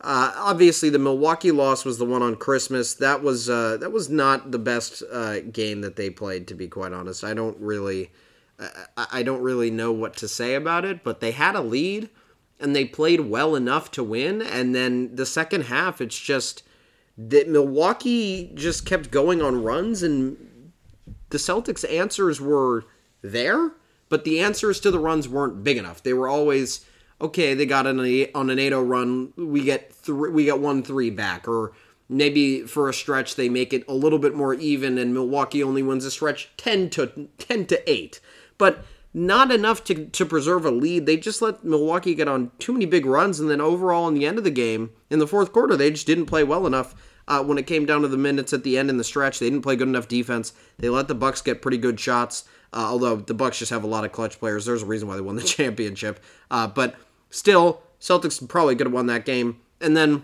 Uh, 0.00 0.32
obviously, 0.36 0.90
the 0.90 0.98
Milwaukee 0.98 1.50
loss 1.50 1.84
was 1.84 1.98
the 1.98 2.04
one 2.04 2.22
on 2.22 2.36
Christmas. 2.36 2.94
That 2.94 3.22
was 3.22 3.48
uh, 3.50 3.76
that 3.78 3.92
was 3.92 4.08
not 4.08 4.50
the 4.50 4.58
best 4.58 5.02
uh, 5.12 5.40
game 5.40 5.80
that 5.82 5.96
they 5.96 6.10
played. 6.10 6.46
To 6.48 6.54
be 6.54 6.68
quite 6.68 6.92
honest, 6.92 7.22
I 7.22 7.34
don't 7.34 7.56
really, 7.60 8.10
I, 8.58 9.06
I 9.12 9.22
don't 9.22 9.42
really 9.42 9.70
know 9.70 9.92
what 9.92 10.16
to 10.16 10.28
say 10.28 10.54
about 10.54 10.84
it. 10.84 11.04
But 11.04 11.20
they 11.20 11.32
had 11.32 11.54
a 11.54 11.60
lead, 11.60 12.10
and 12.58 12.74
they 12.74 12.84
played 12.84 13.20
well 13.20 13.54
enough 13.54 13.90
to 13.92 14.02
win. 14.02 14.42
And 14.42 14.74
then 14.74 15.14
the 15.14 15.26
second 15.26 15.62
half, 15.64 16.00
it's 16.00 16.18
just 16.18 16.62
that 17.28 17.48
Milwaukee 17.48 18.50
just 18.54 18.86
kept 18.86 19.10
going 19.10 19.42
on 19.42 19.62
runs, 19.62 20.02
and 20.02 20.72
the 21.30 21.38
Celtics' 21.38 21.90
answers 21.90 22.40
were 22.40 22.84
there, 23.22 23.72
but 24.08 24.24
the 24.24 24.40
answers 24.40 24.80
to 24.80 24.90
the 24.90 24.98
runs 24.98 25.28
weren't 25.28 25.64
big 25.64 25.76
enough. 25.76 26.02
They 26.02 26.12
were 26.12 26.28
always 26.28 26.84
okay. 27.20 27.54
They 27.54 27.66
got 27.66 27.86
on 27.86 28.00
an 28.00 28.26
on 28.34 28.50
an 28.50 28.58
8 28.58 28.72
run. 28.72 29.32
We 29.36 29.62
get 29.64 29.92
three. 29.92 30.30
We 30.30 30.44
get 30.44 30.58
one 30.58 30.82
three 30.82 31.10
back, 31.10 31.46
or 31.46 31.72
maybe 32.08 32.62
for 32.62 32.88
a 32.88 32.94
stretch 32.94 33.36
they 33.36 33.48
make 33.48 33.72
it 33.72 33.84
a 33.88 33.94
little 33.94 34.18
bit 34.18 34.34
more 34.34 34.54
even, 34.54 34.98
and 34.98 35.14
Milwaukee 35.14 35.62
only 35.62 35.82
wins 35.82 36.04
a 36.04 36.10
stretch 36.10 36.50
ten 36.56 36.90
to 36.90 37.28
ten 37.38 37.66
to 37.66 37.90
eight, 37.90 38.20
but 38.58 38.84
not 39.14 39.50
enough 39.50 39.84
to, 39.84 40.06
to 40.06 40.24
preserve 40.24 40.64
a 40.64 40.70
lead. 40.70 41.06
They 41.06 41.16
just 41.16 41.42
let 41.42 41.64
Milwaukee 41.64 42.14
get 42.14 42.28
on 42.28 42.50
too 42.58 42.72
many 42.72 42.86
big 42.86 43.04
runs, 43.04 43.40
and 43.40 43.50
then 43.50 43.60
overall 43.60 44.08
in 44.08 44.14
the 44.14 44.26
end 44.26 44.38
of 44.38 44.44
the 44.44 44.50
game, 44.50 44.90
in 45.10 45.18
the 45.18 45.26
fourth 45.26 45.52
quarter, 45.52 45.76
they 45.76 45.90
just 45.90 46.06
didn't 46.06 46.26
play 46.26 46.42
well 46.42 46.66
enough. 46.66 46.94
Uh, 47.28 47.42
when 47.42 47.58
it 47.58 47.66
came 47.66 47.86
down 47.86 48.02
to 48.02 48.08
the 48.08 48.16
minutes 48.16 48.52
at 48.52 48.64
the 48.64 48.76
end 48.76 48.90
in 48.90 48.96
the 48.96 49.04
stretch, 49.04 49.38
they 49.38 49.48
didn't 49.48 49.62
play 49.62 49.76
good 49.76 49.88
enough 49.88 50.08
defense. 50.08 50.52
They 50.78 50.88
let 50.88 51.08
the 51.08 51.14
Bucks 51.14 51.40
get 51.40 51.62
pretty 51.62 51.78
good 51.78 51.98
shots. 51.98 52.44
Uh, 52.72 52.86
although 52.88 53.16
the 53.16 53.34
Bucks 53.34 53.58
just 53.58 53.70
have 53.70 53.84
a 53.84 53.86
lot 53.86 54.04
of 54.04 54.12
clutch 54.12 54.38
players, 54.38 54.64
there's 54.64 54.82
a 54.82 54.86
reason 54.86 55.06
why 55.06 55.14
they 55.14 55.20
won 55.20 55.36
the 55.36 55.42
championship. 55.42 56.20
Uh, 56.50 56.66
but 56.66 56.96
still, 57.30 57.82
Celtics 58.00 58.46
probably 58.48 58.74
could 58.74 58.86
have 58.86 58.94
won 58.94 59.06
that 59.06 59.24
game. 59.24 59.60
And 59.80 59.96
then 59.96 60.22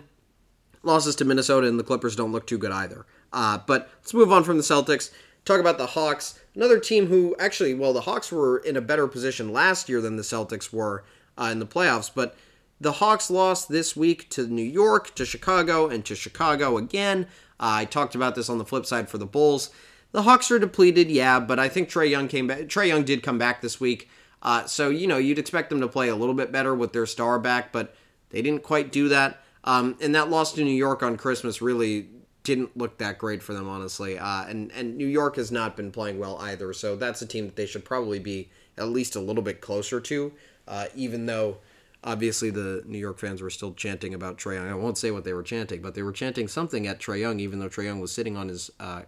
losses 0.83 1.15
to 1.17 1.25
Minnesota 1.25 1.67
and 1.67 1.79
the 1.79 1.83
Clippers 1.83 2.15
don't 2.15 2.31
look 2.31 2.47
too 2.47 2.57
good 2.57 2.71
either. 2.71 3.05
Uh, 3.31 3.59
but 3.65 3.89
let's 3.99 4.13
move 4.13 4.31
on 4.31 4.43
from 4.43 4.57
the 4.57 4.63
Celtics. 4.63 5.11
Talk 5.45 5.59
about 5.59 5.77
the 5.77 5.87
Hawks, 5.87 6.39
another 6.55 6.79
team 6.79 7.07
who 7.07 7.35
actually, 7.39 7.73
well, 7.73 7.93
the 7.93 8.01
Hawks 8.01 8.31
were 8.31 8.57
in 8.59 8.75
a 8.75 8.81
better 8.81 9.07
position 9.07 9.53
last 9.53 9.89
year 9.89 10.01
than 10.01 10.15
the 10.15 10.23
Celtics 10.23 10.73
were 10.73 11.03
uh, 11.37 11.49
in 11.51 11.59
the 11.59 11.65
playoffs, 11.65 12.11
but 12.13 12.35
the 12.81 12.93
Hawks 12.93 13.29
lost 13.29 13.69
this 13.69 13.95
week 13.95 14.29
to 14.31 14.47
New 14.47 14.63
York, 14.63 15.13
to 15.15 15.25
Chicago, 15.25 15.87
and 15.87 16.05
to 16.05 16.15
Chicago 16.15 16.77
again. 16.77 17.27
Uh, 17.59 17.83
I 17.83 17.85
talked 17.85 18.15
about 18.15 18.35
this 18.35 18.49
on 18.49 18.57
the 18.57 18.65
flip 18.65 18.85
side 18.85 19.09
for 19.09 19.17
the 19.17 19.25
Bulls. 19.25 19.69
The 20.11 20.23
Hawks 20.23 20.49
are 20.49 20.59
depleted, 20.59 21.11
yeah, 21.11 21.39
but 21.39 21.59
I 21.59 21.69
think 21.69 21.89
Trae 21.89 22.09
Young 22.09 22.27
came 22.27 22.47
back. 22.47 22.61
Trae 22.61 22.87
Young 22.87 23.03
did 23.03 23.21
come 23.21 23.37
back 23.37 23.61
this 23.61 23.79
week, 23.79 24.09
uh, 24.41 24.65
so 24.65 24.89
you 24.89 25.07
know 25.07 25.17
you'd 25.17 25.37
expect 25.37 25.69
them 25.69 25.81
to 25.81 25.87
play 25.87 26.07
a 26.07 26.15
little 26.15 26.33
bit 26.33 26.51
better 26.51 26.73
with 26.73 26.93
their 26.93 27.05
star 27.05 27.37
back, 27.37 27.71
but 27.71 27.95
they 28.29 28.41
didn't 28.41 28.63
quite 28.63 28.91
do 28.91 29.09
that. 29.09 29.43
Um, 29.65 29.97
and 30.01 30.15
that 30.15 30.29
loss 30.29 30.53
to 30.53 30.63
New 30.63 30.71
York 30.71 31.03
on 31.03 31.17
Christmas 31.17 31.61
really 31.61 32.07
didn't 32.43 32.75
look 32.77 32.97
that 32.97 33.17
great 33.17 33.43
for 33.43 33.53
them, 33.53 33.67
honestly. 33.67 34.17
Uh, 34.17 34.45
and 34.45 34.71
and 34.71 34.97
New 34.97 35.05
York 35.05 35.35
has 35.35 35.51
not 35.51 35.75
been 35.75 35.91
playing 35.91 36.17
well 36.17 36.37
either, 36.39 36.73
so 36.73 36.95
that's 36.95 37.21
a 37.21 37.27
team 37.27 37.45
that 37.45 37.55
they 37.55 37.65
should 37.65 37.85
probably 37.85 38.19
be 38.19 38.49
at 38.77 38.87
least 38.87 39.15
a 39.15 39.19
little 39.19 39.43
bit 39.43 39.59
closer 39.59 39.99
to, 39.99 40.31
uh, 40.67 40.85
even 40.95 41.25
though 41.25 41.57
obviously 42.03 42.49
the 42.49 42.83
New 42.85 42.97
York 42.97 43.19
fans 43.19 43.41
were 43.41 43.49
still 43.49 43.73
chanting 43.73 44.13
about 44.13 44.37
Trae 44.37 44.55
Young. 44.55 44.69
I 44.69 44.75
won't 44.75 44.97
say 44.97 45.11
what 45.11 45.23
they 45.23 45.33
were 45.33 45.43
chanting, 45.43 45.81
but 45.81 45.95
they 45.95 46.03
were 46.03 46.11
chanting 46.11 46.47
something 46.47 46.87
at 46.87 46.99
Trae 46.99 47.19
Young, 47.19 47.39
even 47.39 47.59
though 47.59 47.69
Trae 47.69 47.85
Young 47.85 47.99
was 47.99 48.11
sitting 48.11 48.37
on 48.37 48.47
his 48.47 48.71
uh, 48.79 49.03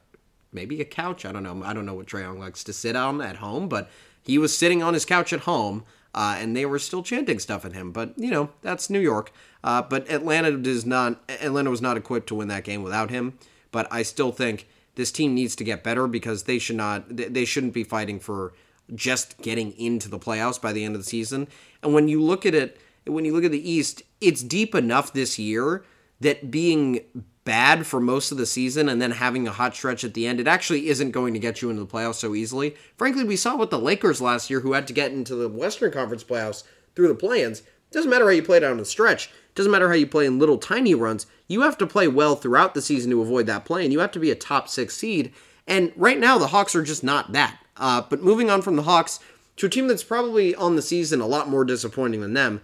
maybe 0.51 0.81
a 0.81 0.86
couch. 0.86 1.25
I 1.25 1.31
don't 1.31 1.43
know. 1.43 1.62
I 1.63 1.74
don't 1.74 1.86
know 1.86 1.93
what 1.93 2.07
Trae 2.07 2.21
Young 2.21 2.39
likes 2.39 2.63
to 2.65 2.74
sit 2.74 2.95
on 2.95 3.21
at 3.21 3.38
home, 3.38 3.69
but 3.69 3.89
he 4.21 4.38
was 4.38 4.55
sitting 4.55 4.83
on 4.83 4.93
his 4.93 5.05
couch 5.05 5.33
at 5.33 5.41
home, 5.41 5.83
uh, 6.13 6.36
and 6.38 6.55
they 6.55 6.65
were 6.65 6.79
still 6.79 7.03
chanting 7.03 7.39
stuff 7.39 7.65
at 7.65 7.74
him. 7.74 7.91
But 7.91 8.17
you 8.17 8.31
know 8.31 8.50
that's 8.62 8.89
New 8.89 9.00
York. 9.00 9.31
Uh, 9.63 9.81
but 9.81 10.10
Atlanta 10.10 10.57
does 10.57 10.86
not. 10.86 11.21
Atlanta 11.29 11.69
was 11.69 11.81
not 11.81 11.98
equipped 11.98 12.27
to 12.27 12.36
win 12.36 12.48
that 12.50 12.63
game 12.63 12.83
without 12.83 13.10
him. 13.10 13.38
But 13.71 13.88
I 13.91 14.03
still 14.03 14.31
think 14.31 14.67
this 14.95 15.12
team 15.12 15.33
needs 15.33 15.55
to 15.55 15.63
get 15.63 15.83
better 15.83 16.07
because 16.07 16.43
they 16.43 16.60
should 16.60 16.75
not. 16.75 17.05
They 17.10 17.45
shouldn't 17.45 17.74
be 17.74 17.83
fighting 17.83 18.19
for 18.19 18.53
just 18.93 19.38
getting 19.41 19.71
into 19.79 20.10
the 20.10 20.19
playoffs 20.19 20.62
by 20.62 20.74
the 20.74 20.83
end 20.83 20.95
of 20.95 21.01
the 21.01 21.07
season. 21.07 21.48
And 21.84 21.94
when 21.94 22.08
you 22.08 22.22
look 22.22 22.46
at 22.46 22.56
it, 22.56 22.80
when 23.06 23.26
you 23.26 23.34
look 23.34 23.44
at 23.44 23.52
the 23.52 23.70
East, 23.72 24.04
it's 24.20 24.44
deep 24.44 24.76
enough 24.76 25.14
this 25.14 25.40
year 25.40 25.84
that 26.20 26.52
being 26.52 27.02
bad 27.44 27.88
for 27.88 28.00
most 28.00 28.32
of 28.32 28.38
the 28.38 28.46
season 28.46 28.88
and 28.88 29.02
then 29.02 29.12
having 29.12 29.48
a 29.48 29.52
hot 29.52 29.76
stretch 29.76 30.04
at 30.04 30.14
the 30.14 30.28
end, 30.28 30.40
it 30.40 30.48
actually 30.48 30.88
isn't 30.90 31.12
going 31.12 31.34
to 31.34 31.40
get 31.40 31.62
you 31.62 31.70
into 31.72 31.82
the 31.82 31.92
playoffs 31.92 32.16
so 32.16 32.36
easily. 32.36 32.76
Frankly, 32.98 33.24
we 33.24 33.36
saw 33.36 33.56
with 33.56 33.72
the 33.72 33.80
Lakers 33.80 34.22
last 34.22 34.50
year, 34.50 34.60
who 34.60 34.74
had 34.74 34.88
to 34.88 34.94
get 34.94 35.12
into 35.12 35.36
the 35.36 35.50
Western 35.50 35.92
Conference 35.92 36.24
playoffs 36.24 36.64
through 36.96 37.08
the 37.08 37.16
play-ins. 37.16 37.64
Doesn't 37.90 38.10
matter 38.10 38.26
how 38.26 38.32
you 38.32 38.44
play 38.44 38.60
down 38.60 38.78
the 38.78 38.86
stretch. 38.86 39.32
Doesn't 39.56 39.72
matter 39.72 39.90
how 39.90 39.96
you 39.96 40.08
play 40.08 40.26
in 40.26 40.40
little 40.40 40.58
tiny 40.58 40.94
runs. 40.94 41.26
You 41.48 41.62
have 41.62 41.78
to 41.80 41.88
play 41.88 42.08
well 42.08 42.36
throughout 42.36 42.74
the 42.74 42.82
season 42.82 43.12
to 43.12 43.22
avoid 43.22 43.48
that 43.48 43.66
play, 43.66 43.84
and 43.84 43.92
you 43.92 44.00
have 44.00 44.12
to 44.12 44.20
be 44.20 44.32
a 44.32 44.36
top 44.36 44.70
six 44.70 44.96
seed. 44.96 45.34
And 45.68 45.92
right 45.96 46.20
now, 46.20 46.38
the 46.38 46.48
Hawks 46.48 46.76
are 46.76 46.84
just 46.84 47.04
not 47.04 47.32
that. 47.34 47.58
Uh, 47.76 48.04
but 48.08 48.22
moving 48.22 48.50
on 48.50 48.62
from 48.62 48.76
the 48.76 48.84
Hawks 48.84 49.20
to 49.62 49.68
a 49.68 49.70
team 49.70 49.88
that's 49.88 50.03
probably 50.03 50.56
on 50.56 50.75
the 50.75 50.82
season 50.82 51.22
a 51.22 51.27
lot 51.27 51.48
more 51.48 51.63
disappointing 51.63 52.22
than 52.22 52.34
them, 52.34 52.62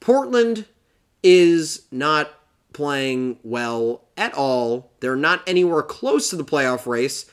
Portland 0.00 0.66
is 1.22 1.86
not 1.90 2.30
playing 2.74 3.38
well 3.42 4.02
at 4.18 4.34
all. 4.34 4.92
They're 5.00 5.16
not 5.16 5.42
anywhere 5.46 5.82
close 5.82 6.28
to 6.28 6.36
the 6.36 6.44
playoff 6.44 6.86
race. 6.86 7.24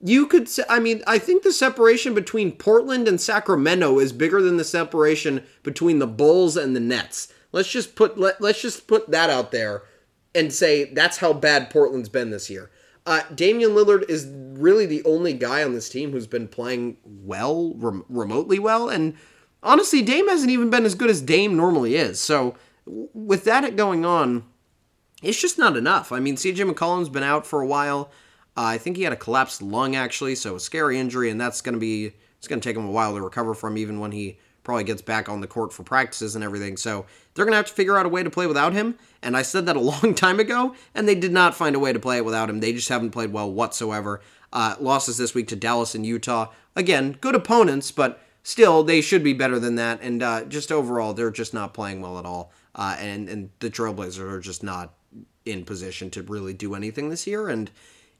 You 0.00 0.28
could 0.28 0.48
say, 0.48 0.62
I 0.68 0.78
mean, 0.78 1.02
I 1.08 1.18
think 1.18 1.42
the 1.42 1.52
separation 1.52 2.14
between 2.14 2.52
Portland 2.52 3.08
and 3.08 3.20
Sacramento 3.20 3.98
is 3.98 4.12
bigger 4.12 4.40
than 4.40 4.58
the 4.58 4.64
separation 4.64 5.42
between 5.64 5.98
the 5.98 6.06
Bulls 6.06 6.56
and 6.56 6.76
the 6.76 6.80
Nets. 6.80 7.32
Let's 7.50 7.68
just 7.70 7.96
put 7.96 8.16
let, 8.16 8.40
let's 8.40 8.62
just 8.62 8.86
put 8.86 9.10
that 9.10 9.28
out 9.28 9.50
there 9.50 9.82
and 10.36 10.52
say 10.52 10.84
that's 10.84 11.16
how 11.16 11.32
bad 11.32 11.68
Portland's 11.68 12.08
been 12.08 12.30
this 12.30 12.48
year. 12.48 12.70
Uh, 13.04 13.22
Damian 13.34 13.70
Lillard 13.70 14.08
is 14.08 14.26
really 14.32 14.86
the 14.86 15.04
only 15.04 15.32
guy 15.32 15.64
on 15.64 15.72
this 15.72 15.88
team 15.88 16.12
who's 16.12 16.26
been 16.26 16.46
playing 16.46 16.96
well, 17.04 17.74
rem- 17.76 18.04
remotely 18.08 18.58
well, 18.58 18.88
and 18.88 19.14
honestly, 19.62 20.02
Dame 20.02 20.28
hasn't 20.28 20.50
even 20.50 20.70
been 20.70 20.84
as 20.84 20.94
good 20.94 21.10
as 21.10 21.20
Dame 21.20 21.56
normally 21.56 21.96
is. 21.96 22.20
So 22.20 22.54
with 22.86 23.44
that 23.44 23.76
going 23.76 24.04
on, 24.04 24.44
it's 25.22 25.40
just 25.40 25.58
not 25.58 25.76
enough. 25.76 26.12
I 26.12 26.20
mean, 26.20 26.36
CJ 26.36 26.70
McCollum's 26.70 27.08
been 27.08 27.22
out 27.22 27.46
for 27.46 27.60
a 27.60 27.66
while. 27.66 28.10
Uh, 28.56 28.64
I 28.64 28.78
think 28.78 28.96
he 28.96 29.04
had 29.04 29.12
a 29.12 29.16
collapsed 29.16 29.62
lung 29.62 29.96
actually, 29.96 30.34
so 30.34 30.56
a 30.56 30.60
scary 30.60 30.98
injury, 30.98 31.30
and 31.30 31.40
that's 31.40 31.60
going 31.60 31.74
to 31.74 31.80
be 31.80 32.12
it's 32.38 32.48
going 32.48 32.60
to 32.60 32.68
take 32.68 32.76
him 32.76 32.86
a 32.86 32.90
while 32.90 33.14
to 33.14 33.20
recover 33.20 33.54
from, 33.54 33.78
even 33.78 34.00
when 34.00 34.12
he 34.12 34.38
probably 34.64 34.84
gets 34.84 35.02
back 35.02 35.28
on 35.28 35.40
the 35.40 35.46
court 35.46 35.72
for 35.72 35.82
practices 35.82 36.34
and 36.34 36.44
everything. 36.44 36.76
So 36.76 37.06
they're 37.34 37.44
going 37.44 37.52
to 37.52 37.56
have 37.56 37.66
to 37.66 37.72
figure 37.72 37.98
out 37.98 38.06
a 38.06 38.08
way 38.08 38.22
to 38.22 38.30
play 38.30 38.46
without 38.46 38.72
him. 38.72 38.96
And 39.22 39.36
I 39.36 39.42
said 39.42 39.66
that 39.66 39.76
a 39.76 39.80
long 40.02 40.14
time 40.14 40.40
ago, 40.40 40.74
and 40.94 41.08
they 41.08 41.14
did 41.14 41.32
not 41.32 41.54
find 41.54 41.74
a 41.74 41.80
way 41.80 41.92
to 41.92 41.98
play 41.98 42.18
it 42.18 42.24
without 42.24 42.50
him. 42.50 42.60
They 42.60 42.72
just 42.72 42.88
haven't 42.88 43.10
played 43.10 43.32
well 43.32 43.50
whatsoever. 43.50 44.20
Uh, 44.52 44.76
losses 44.80 45.16
this 45.16 45.34
week 45.34 45.48
to 45.48 45.56
Dallas 45.56 45.94
and 45.94 46.04
Utah. 46.04 46.50
Again, 46.76 47.16
good 47.20 47.34
opponents, 47.34 47.90
but 47.90 48.20
still, 48.42 48.84
they 48.84 49.00
should 49.00 49.24
be 49.24 49.32
better 49.32 49.58
than 49.58 49.76
that. 49.76 50.00
And 50.02 50.22
uh, 50.22 50.44
just 50.44 50.70
overall, 50.70 51.14
they're 51.14 51.30
just 51.30 51.54
not 51.54 51.72
playing 51.72 52.02
well 52.02 52.18
at 52.18 52.26
all. 52.26 52.52
Uh, 52.74 52.96
and, 52.98 53.28
and 53.28 53.50
the 53.60 53.70
Trailblazers 53.70 54.18
are 54.18 54.40
just 54.40 54.62
not 54.62 54.92
in 55.44 55.64
position 55.64 56.10
to 56.10 56.22
really 56.22 56.52
do 56.52 56.74
anything 56.74 57.08
this 57.08 57.26
year. 57.26 57.48
And 57.48 57.70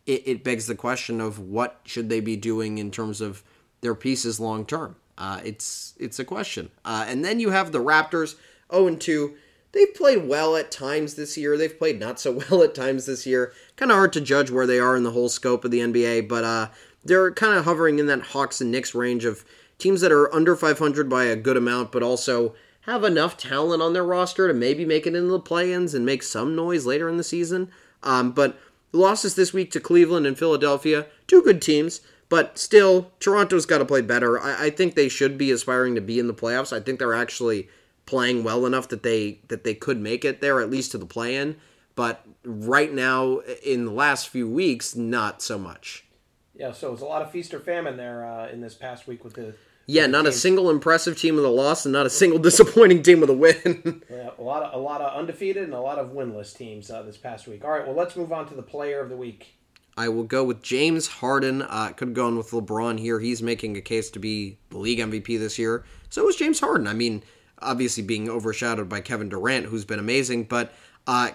it, 0.06 0.22
it 0.26 0.44
begs 0.44 0.66
the 0.66 0.74
question 0.74 1.20
of 1.20 1.38
what 1.38 1.80
should 1.84 2.08
they 2.08 2.20
be 2.20 2.36
doing 2.36 2.78
in 2.78 2.90
terms 2.90 3.20
of 3.20 3.42
their 3.82 3.94
pieces 3.94 4.40
long 4.40 4.64
term. 4.64 4.96
Uh, 5.18 5.40
it's 5.44 5.94
it's 5.98 6.18
a 6.18 6.24
question. 6.24 6.70
Uh, 6.84 7.04
and 7.06 7.24
then 7.24 7.40
you 7.40 7.50
have 7.50 7.72
the 7.72 7.78
Raptors, 7.78 8.36
0 8.72 8.86
and 8.88 9.00
2. 9.00 9.34
They've 9.72 9.94
played 9.94 10.28
well 10.28 10.56
at 10.56 10.70
times 10.70 11.14
this 11.14 11.36
year. 11.36 11.56
They've 11.56 11.78
played 11.78 11.98
not 11.98 12.20
so 12.20 12.32
well 12.50 12.62
at 12.62 12.74
times 12.74 13.06
this 13.06 13.26
year. 13.26 13.52
Kind 13.76 13.90
of 13.90 13.96
hard 13.96 14.12
to 14.14 14.20
judge 14.20 14.50
where 14.50 14.66
they 14.66 14.78
are 14.78 14.96
in 14.96 15.02
the 15.02 15.12
whole 15.12 15.28
scope 15.28 15.64
of 15.64 15.70
the 15.70 15.80
NBA, 15.80 16.28
but 16.28 16.44
uh, 16.44 16.68
they're 17.04 17.30
kind 17.32 17.56
of 17.56 17.64
hovering 17.64 17.98
in 17.98 18.06
that 18.06 18.22
Hawks 18.22 18.60
and 18.60 18.70
Knicks 18.70 18.94
range 18.94 19.24
of 19.24 19.44
teams 19.78 20.00
that 20.00 20.12
are 20.12 20.32
under 20.34 20.54
500 20.54 21.08
by 21.08 21.24
a 21.24 21.36
good 21.36 21.56
amount, 21.56 21.90
but 21.92 22.02
also 22.02 22.54
have 22.82 23.04
enough 23.04 23.36
talent 23.36 23.82
on 23.82 23.92
their 23.92 24.04
roster 24.04 24.48
to 24.48 24.54
maybe 24.54 24.84
make 24.84 25.06
it 25.06 25.14
into 25.14 25.30
the 25.30 25.40
play-ins 25.40 25.94
and 25.94 26.04
make 26.04 26.22
some 26.22 26.54
noise 26.54 26.84
later 26.84 27.08
in 27.08 27.16
the 27.16 27.24
season. 27.24 27.70
Um, 28.02 28.32
but 28.32 28.58
losses 28.92 29.34
this 29.34 29.52
week 29.52 29.70
to 29.72 29.80
Cleveland 29.80 30.26
and 30.26 30.38
Philadelphia, 30.38 31.06
two 31.26 31.42
good 31.42 31.62
teams. 31.62 32.00
But 32.32 32.56
still, 32.56 33.12
Toronto's 33.20 33.66
got 33.66 33.76
to 33.76 33.84
play 33.84 34.00
better. 34.00 34.40
I, 34.40 34.64
I, 34.64 34.70
think 34.70 34.94
they 34.94 35.10
should 35.10 35.36
be 35.36 35.50
aspiring 35.50 35.96
to 35.96 36.00
be 36.00 36.18
in 36.18 36.28
the 36.28 36.32
playoffs. 36.32 36.74
I 36.74 36.80
think 36.80 36.98
they're 36.98 37.12
actually 37.12 37.68
playing 38.06 38.42
well 38.42 38.64
enough 38.64 38.88
that 38.88 39.02
they 39.02 39.40
that 39.48 39.64
they 39.64 39.74
could 39.74 40.00
make 40.00 40.24
it 40.24 40.40
there, 40.40 40.58
at 40.58 40.70
least 40.70 40.92
to 40.92 40.98
the 40.98 41.04
play-in. 41.04 41.56
But 41.94 42.24
right 42.42 42.90
now, 42.90 43.40
in 43.62 43.84
the 43.84 43.90
last 43.92 44.30
few 44.30 44.48
weeks, 44.48 44.96
not 44.96 45.42
so 45.42 45.58
much. 45.58 46.06
Yeah, 46.54 46.72
so 46.72 46.94
it's 46.94 47.02
a 47.02 47.04
lot 47.04 47.20
of 47.20 47.30
feast 47.30 47.52
or 47.52 47.60
famine 47.60 47.98
there 47.98 48.24
uh, 48.24 48.48
in 48.48 48.62
this 48.62 48.72
past 48.72 49.06
week 49.06 49.24
with 49.24 49.34
the. 49.34 49.54
Yeah, 49.84 50.06
not 50.06 50.24
a 50.24 50.32
single 50.32 50.70
impressive 50.70 51.18
team 51.18 51.36
with 51.36 51.44
a 51.44 51.50
loss, 51.50 51.84
and 51.84 51.92
not 51.92 52.06
a 52.06 52.10
single 52.10 52.38
disappointing 52.48 53.02
team 53.02 53.20
with 53.20 53.28
a 53.28 53.34
win. 53.34 54.02
yeah, 54.10 54.30
a 54.38 54.42
lot 54.42 54.62
of 54.62 54.72
a 54.72 54.82
lot 54.82 55.02
of 55.02 55.14
undefeated 55.14 55.64
and 55.64 55.74
a 55.74 55.80
lot 55.80 55.98
of 55.98 56.12
winless 56.12 56.56
teams 56.56 56.90
uh, 56.90 57.02
this 57.02 57.18
past 57.18 57.46
week. 57.46 57.62
All 57.62 57.70
right, 57.72 57.86
well, 57.86 57.94
let's 57.94 58.16
move 58.16 58.32
on 58.32 58.48
to 58.48 58.54
the 58.54 58.62
player 58.62 59.00
of 59.00 59.10
the 59.10 59.18
week. 59.18 59.54
I 59.96 60.08
will 60.08 60.24
go 60.24 60.42
with 60.42 60.62
James 60.62 61.06
Harden. 61.06 61.62
Uh, 61.62 61.92
could 61.96 62.08
have 62.08 62.14
gone 62.14 62.36
with 62.36 62.50
LeBron 62.50 62.98
here. 62.98 63.20
He's 63.20 63.42
making 63.42 63.76
a 63.76 63.80
case 63.80 64.10
to 64.10 64.18
be 64.18 64.58
the 64.70 64.78
league 64.78 64.98
MVP 64.98 65.38
this 65.38 65.58
year. 65.58 65.84
So 66.08 66.28
is 66.28 66.36
James 66.36 66.60
Harden. 66.60 66.86
I 66.86 66.94
mean, 66.94 67.22
obviously 67.60 68.02
being 68.02 68.28
overshadowed 68.28 68.88
by 68.88 69.00
Kevin 69.00 69.28
Durant, 69.28 69.66
who's 69.66 69.84
been 69.84 69.98
amazing, 69.98 70.44
but 70.44 70.72
uh, 71.06 71.30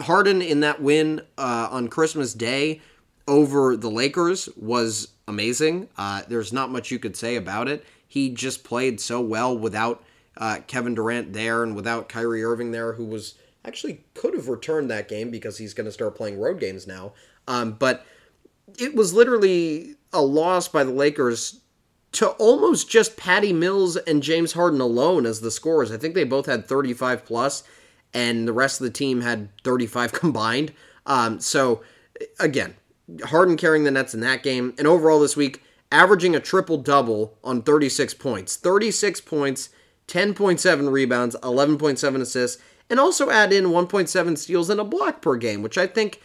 Harden 0.00 0.42
in 0.42 0.60
that 0.60 0.80
win 0.80 1.20
uh, 1.38 1.68
on 1.70 1.88
Christmas 1.88 2.34
Day 2.34 2.80
over 3.28 3.76
the 3.76 3.90
Lakers 3.90 4.48
was 4.56 5.08
amazing. 5.28 5.88
Uh, 5.96 6.22
there's 6.28 6.52
not 6.52 6.70
much 6.70 6.90
you 6.90 6.98
could 6.98 7.16
say 7.16 7.36
about 7.36 7.68
it. 7.68 7.84
He 8.06 8.30
just 8.30 8.64
played 8.64 9.00
so 9.00 9.20
well 9.20 9.56
without 9.56 10.02
uh, 10.36 10.58
Kevin 10.66 10.94
Durant 10.94 11.32
there 11.32 11.62
and 11.62 11.76
without 11.76 12.08
Kyrie 12.08 12.42
Irving 12.42 12.72
there, 12.72 12.94
who 12.94 13.04
was 13.04 13.34
actually 13.64 14.04
could 14.14 14.34
have 14.34 14.48
returned 14.48 14.90
that 14.90 15.08
game 15.08 15.30
because 15.30 15.58
he's 15.58 15.74
going 15.74 15.84
to 15.84 15.92
start 15.92 16.16
playing 16.16 16.40
road 16.40 16.58
games 16.58 16.86
now. 16.86 17.12
Um, 17.50 17.72
but 17.72 18.06
it 18.78 18.94
was 18.94 19.12
literally 19.12 19.96
a 20.12 20.22
loss 20.22 20.68
by 20.68 20.84
the 20.84 20.92
Lakers 20.92 21.60
to 22.12 22.28
almost 22.30 22.88
just 22.88 23.16
Patty 23.16 23.52
Mills 23.52 23.96
and 23.96 24.22
James 24.22 24.52
Harden 24.52 24.80
alone 24.80 25.26
as 25.26 25.40
the 25.40 25.50
scorers. 25.50 25.90
I 25.90 25.96
think 25.96 26.14
they 26.14 26.22
both 26.22 26.46
had 26.46 26.66
35 26.66 27.24
plus, 27.24 27.64
and 28.14 28.46
the 28.46 28.52
rest 28.52 28.80
of 28.80 28.84
the 28.84 28.92
team 28.92 29.20
had 29.20 29.48
35 29.64 30.12
combined. 30.22 30.72
Um, 31.06 31.40
so 31.40 31.82
again, 32.38 32.76
Harden 33.24 33.56
carrying 33.56 33.82
the 33.82 33.90
Nets 33.90 34.14
in 34.14 34.20
that 34.20 34.44
game, 34.44 34.72
and 34.78 34.86
overall 34.86 35.18
this 35.18 35.36
week, 35.36 35.60
averaging 35.90 36.36
a 36.36 36.40
triple 36.40 36.78
double 36.78 37.36
on 37.42 37.62
36 37.62 38.14
points, 38.14 38.54
36 38.54 39.20
points, 39.22 39.70
10.7 40.06 40.92
rebounds, 40.92 41.34
11.7 41.42 42.20
assists, 42.20 42.62
and 42.88 43.00
also 43.00 43.28
add 43.28 43.52
in 43.52 43.66
1.7 43.66 44.38
steals 44.38 44.70
and 44.70 44.78
a 44.78 44.84
block 44.84 45.20
per 45.20 45.34
game, 45.34 45.62
which 45.62 45.76
I 45.76 45.88
think 45.88 46.20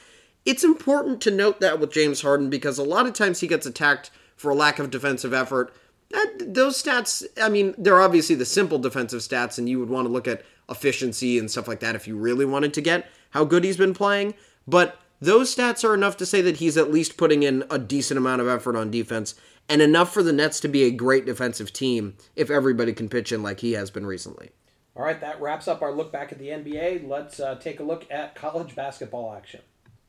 it's 0.46 0.64
important 0.64 1.22
to 1.22 1.32
note 1.32 1.60
that 1.60 1.80
with 1.80 1.92
James 1.92 2.22
Harden 2.22 2.50
because 2.50 2.78
a 2.78 2.84
lot 2.84 3.08
of 3.08 3.14
times 3.14 3.40
he 3.40 3.48
gets 3.48 3.66
attacked 3.66 4.12
for 4.36 4.52
a 4.52 4.56
lack 4.56 4.80
of 4.80 4.92
defensive 4.92 5.34
effort. 5.34 5.74
That, 6.12 6.54
those 6.54 6.82
stats, 6.82 7.26
I 7.42 7.50
mean, 7.50 7.74
they're 7.78 8.02
obviously 8.02 8.36
the 8.36 8.46
simple 8.46 8.78
defensive 8.78 9.22
stats, 9.22 9.58
and 9.58 9.68
you 9.68 9.80
would 9.80 9.90
want 9.90 10.08
to 10.08 10.12
look 10.12 10.28
at 10.28 10.44
efficiency 10.70 11.40
and 11.40 11.50
stuff 11.50 11.68
like 11.68 11.80
that 11.80 11.96
if 11.96 12.08
you 12.08 12.16
really 12.16 12.46
wanted 12.46 12.74
to 12.76 12.82
get 12.82 13.08
how 13.32 13.44
good 13.44 13.64
he's 13.64 13.78
been 13.78 13.94
playing. 13.94 14.36
But 14.68 15.00
those 15.20 15.54
stats 15.54 15.84
are 15.84 15.94
enough 15.94 16.18
to 16.18 16.26
say 16.26 16.42
that 16.42 16.58
he's 16.58 16.78
at 16.78 16.92
least 16.92 17.18
putting 17.18 17.44
in 17.44 17.64
a 17.70 17.80
decent 17.80 18.18
amount 18.18 18.42
of 18.42 18.48
effort 18.48 18.76
on 18.76 18.92
defense 18.92 19.36
and 19.68 19.82
enough 19.82 20.14
for 20.14 20.22
the 20.22 20.34
Nets 20.34 20.60
to 20.60 20.68
be 20.68 20.84
a 20.84 20.92
great 20.92 21.26
defensive 21.26 21.74
team 21.74 22.16
if 22.36 22.52
everybody 22.52 22.94
can 22.94 23.10
pitch 23.10 23.32
in 23.32 23.42
like 23.42 23.62
he 23.62 23.74
has 23.74 23.90
been 23.90 24.06
recently. 24.06 24.52
All 24.96 25.04
right, 25.04 25.20
that 25.20 25.42
wraps 25.42 25.68
up 25.68 25.82
our 25.82 25.92
look 25.92 26.12
back 26.12 26.32
at 26.32 26.40
the 26.40 26.50
NBA. 26.50 27.08
Let's 27.08 27.40
uh, 27.40 27.56
take 27.56 27.80
a 27.80 27.84
look 27.84 28.06
at 28.12 28.36
college 28.36 28.76
basketball 28.76 29.34
action. 29.34 29.62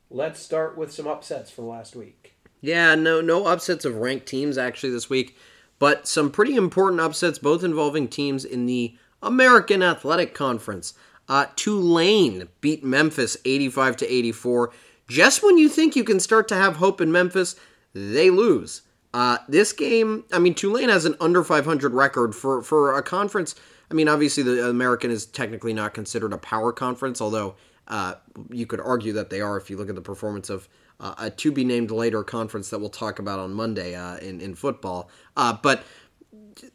Let's 0.09 0.39
start 0.39 0.77
with 0.77 0.93
some 0.93 1.07
upsets 1.07 1.51
from 1.51 1.67
last 1.67 1.95
week. 1.95 2.33
Yeah, 2.61 2.95
no, 2.95 3.21
no 3.21 3.45
upsets 3.45 3.85
of 3.85 3.95
ranked 3.95 4.25
teams 4.25 4.57
actually 4.57 4.91
this 4.91 5.09
week, 5.09 5.37
but 5.79 6.07
some 6.07 6.31
pretty 6.31 6.55
important 6.55 7.01
upsets, 7.01 7.39
both 7.39 7.63
involving 7.63 8.07
teams 8.07 8.45
in 8.45 8.65
the 8.65 8.95
American 9.21 9.83
Athletic 9.83 10.33
Conference. 10.33 10.93
Uh, 11.27 11.47
Tulane 11.55 12.47
beat 12.61 12.83
Memphis 12.83 13.35
85 13.43 13.97
to 13.97 14.13
84. 14.13 14.71
Just 15.09 15.43
when 15.43 15.57
you 15.57 15.67
think 15.67 15.95
you 15.95 16.03
can 16.03 16.19
start 16.19 16.47
to 16.47 16.55
have 16.55 16.77
hope 16.77 17.01
in 17.01 17.11
Memphis, 17.11 17.55
they 17.93 18.29
lose. 18.29 18.83
Uh, 19.13 19.37
this 19.47 19.73
game, 19.73 20.23
I 20.31 20.39
mean, 20.39 20.53
Tulane 20.53 20.89
has 20.89 21.05
an 21.05 21.15
under 21.19 21.43
500 21.43 21.93
record 21.93 22.33
for 22.33 22.61
for 22.61 22.97
a 22.97 23.03
conference. 23.03 23.55
I 23.89 23.93
mean, 23.93 24.07
obviously 24.07 24.43
the 24.43 24.69
American 24.69 25.11
is 25.11 25.25
technically 25.25 25.73
not 25.73 25.93
considered 25.93 26.33
a 26.33 26.37
power 26.37 26.71
conference, 26.71 27.21
although 27.21 27.55
uh, 27.87 28.15
you 28.49 28.65
could 28.65 28.79
argue 28.79 29.13
that 29.13 29.29
they 29.29 29.41
are 29.41 29.57
if 29.57 29.69
you 29.69 29.77
look 29.77 29.89
at 29.89 29.95
the 29.95 30.01
performance 30.01 30.49
of 30.49 30.67
uh, 30.99 31.15
a 31.17 31.29
to 31.29 31.51
be 31.51 31.63
named 31.63 31.91
later 31.91 32.23
conference 32.23 32.69
that 32.69 32.79
we'll 32.79 32.89
talk 32.89 33.19
about 33.19 33.39
on 33.39 33.53
Monday 33.53 33.95
uh, 33.95 34.17
in 34.17 34.41
in 34.41 34.55
football. 34.55 35.09
Uh, 35.35 35.57
but 35.61 35.83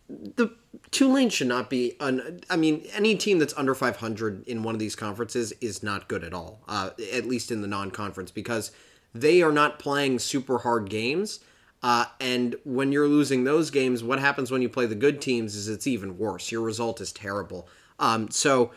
the 0.09 0.55
Tulane 0.91 1.31
should 1.31 1.49
not 1.49 1.71
be. 1.71 1.97
Un, 2.01 2.41
I 2.49 2.57
mean, 2.57 2.87
any 2.95 3.17
team 3.17 3.39
that's 3.39 3.55
under 3.57 3.75
500 3.75 4.47
in 4.47 4.63
one 4.63 4.75
of 4.75 4.79
these 4.79 4.95
conferences 4.95 5.53
is 5.61 5.83
not 5.83 6.09
good 6.09 6.23
at 6.23 6.33
all. 6.33 6.63
Uh, 6.69 6.91
at 7.13 7.27
least 7.27 7.51
in 7.51 7.63
the 7.63 7.69
non-conference 7.69 8.31
because 8.31 8.73
they 9.15 9.43
are 9.43 9.53
not 9.53 9.79
playing 9.79 10.19
super 10.19 10.59
hard 10.59 10.89
games. 10.89 11.41
Uh, 11.83 12.05
and 12.21 12.55
when 12.65 12.93
you're 12.93 13.09
losing 13.09 13.43
those 13.43 13.71
games, 13.71 14.05
what 14.05 14.21
happens 14.21 14.51
when 14.51 14.63
you 14.63 14.69
play 14.69 14.87
the 14.87 14.95
good 14.95 15.21
teams 15.21 15.57
is 15.57 15.69
it's 15.69 15.87
even 15.87 16.17
worse. 16.17 16.53
Your 16.53 16.63
result 16.63 17.01
is 17.01 17.11
terrible. 17.11 17.69
Um, 17.99 18.31
so 18.31 18.71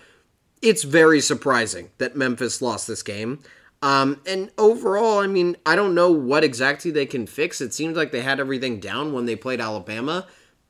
it's 0.61 0.83
very 0.83 1.21
surprising 1.21 1.89
that 1.97 2.15
Memphis 2.15 2.61
lost 2.61 2.87
this 2.87 3.03
game. 3.03 3.39
Um, 3.81 4.21
and 4.25 4.51
overall, 4.57 5.19
I 5.19 5.27
mean, 5.27 5.57
I 5.65 5.75
don't 5.75 5.93
know 5.93 6.09
what 6.11 6.43
exactly 6.43 6.91
they 6.91 7.05
can 7.05 7.27
fix. 7.27 7.61
It 7.61 7.73
seems 7.73 7.95
like 7.95 8.11
they 8.11 8.21
had 8.21 8.39
everything 8.39 8.79
down 8.79 9.13
when 9.13 9.25
they 9.25 9.35
played 9.35 9.61
Alabama, 9.61 10.25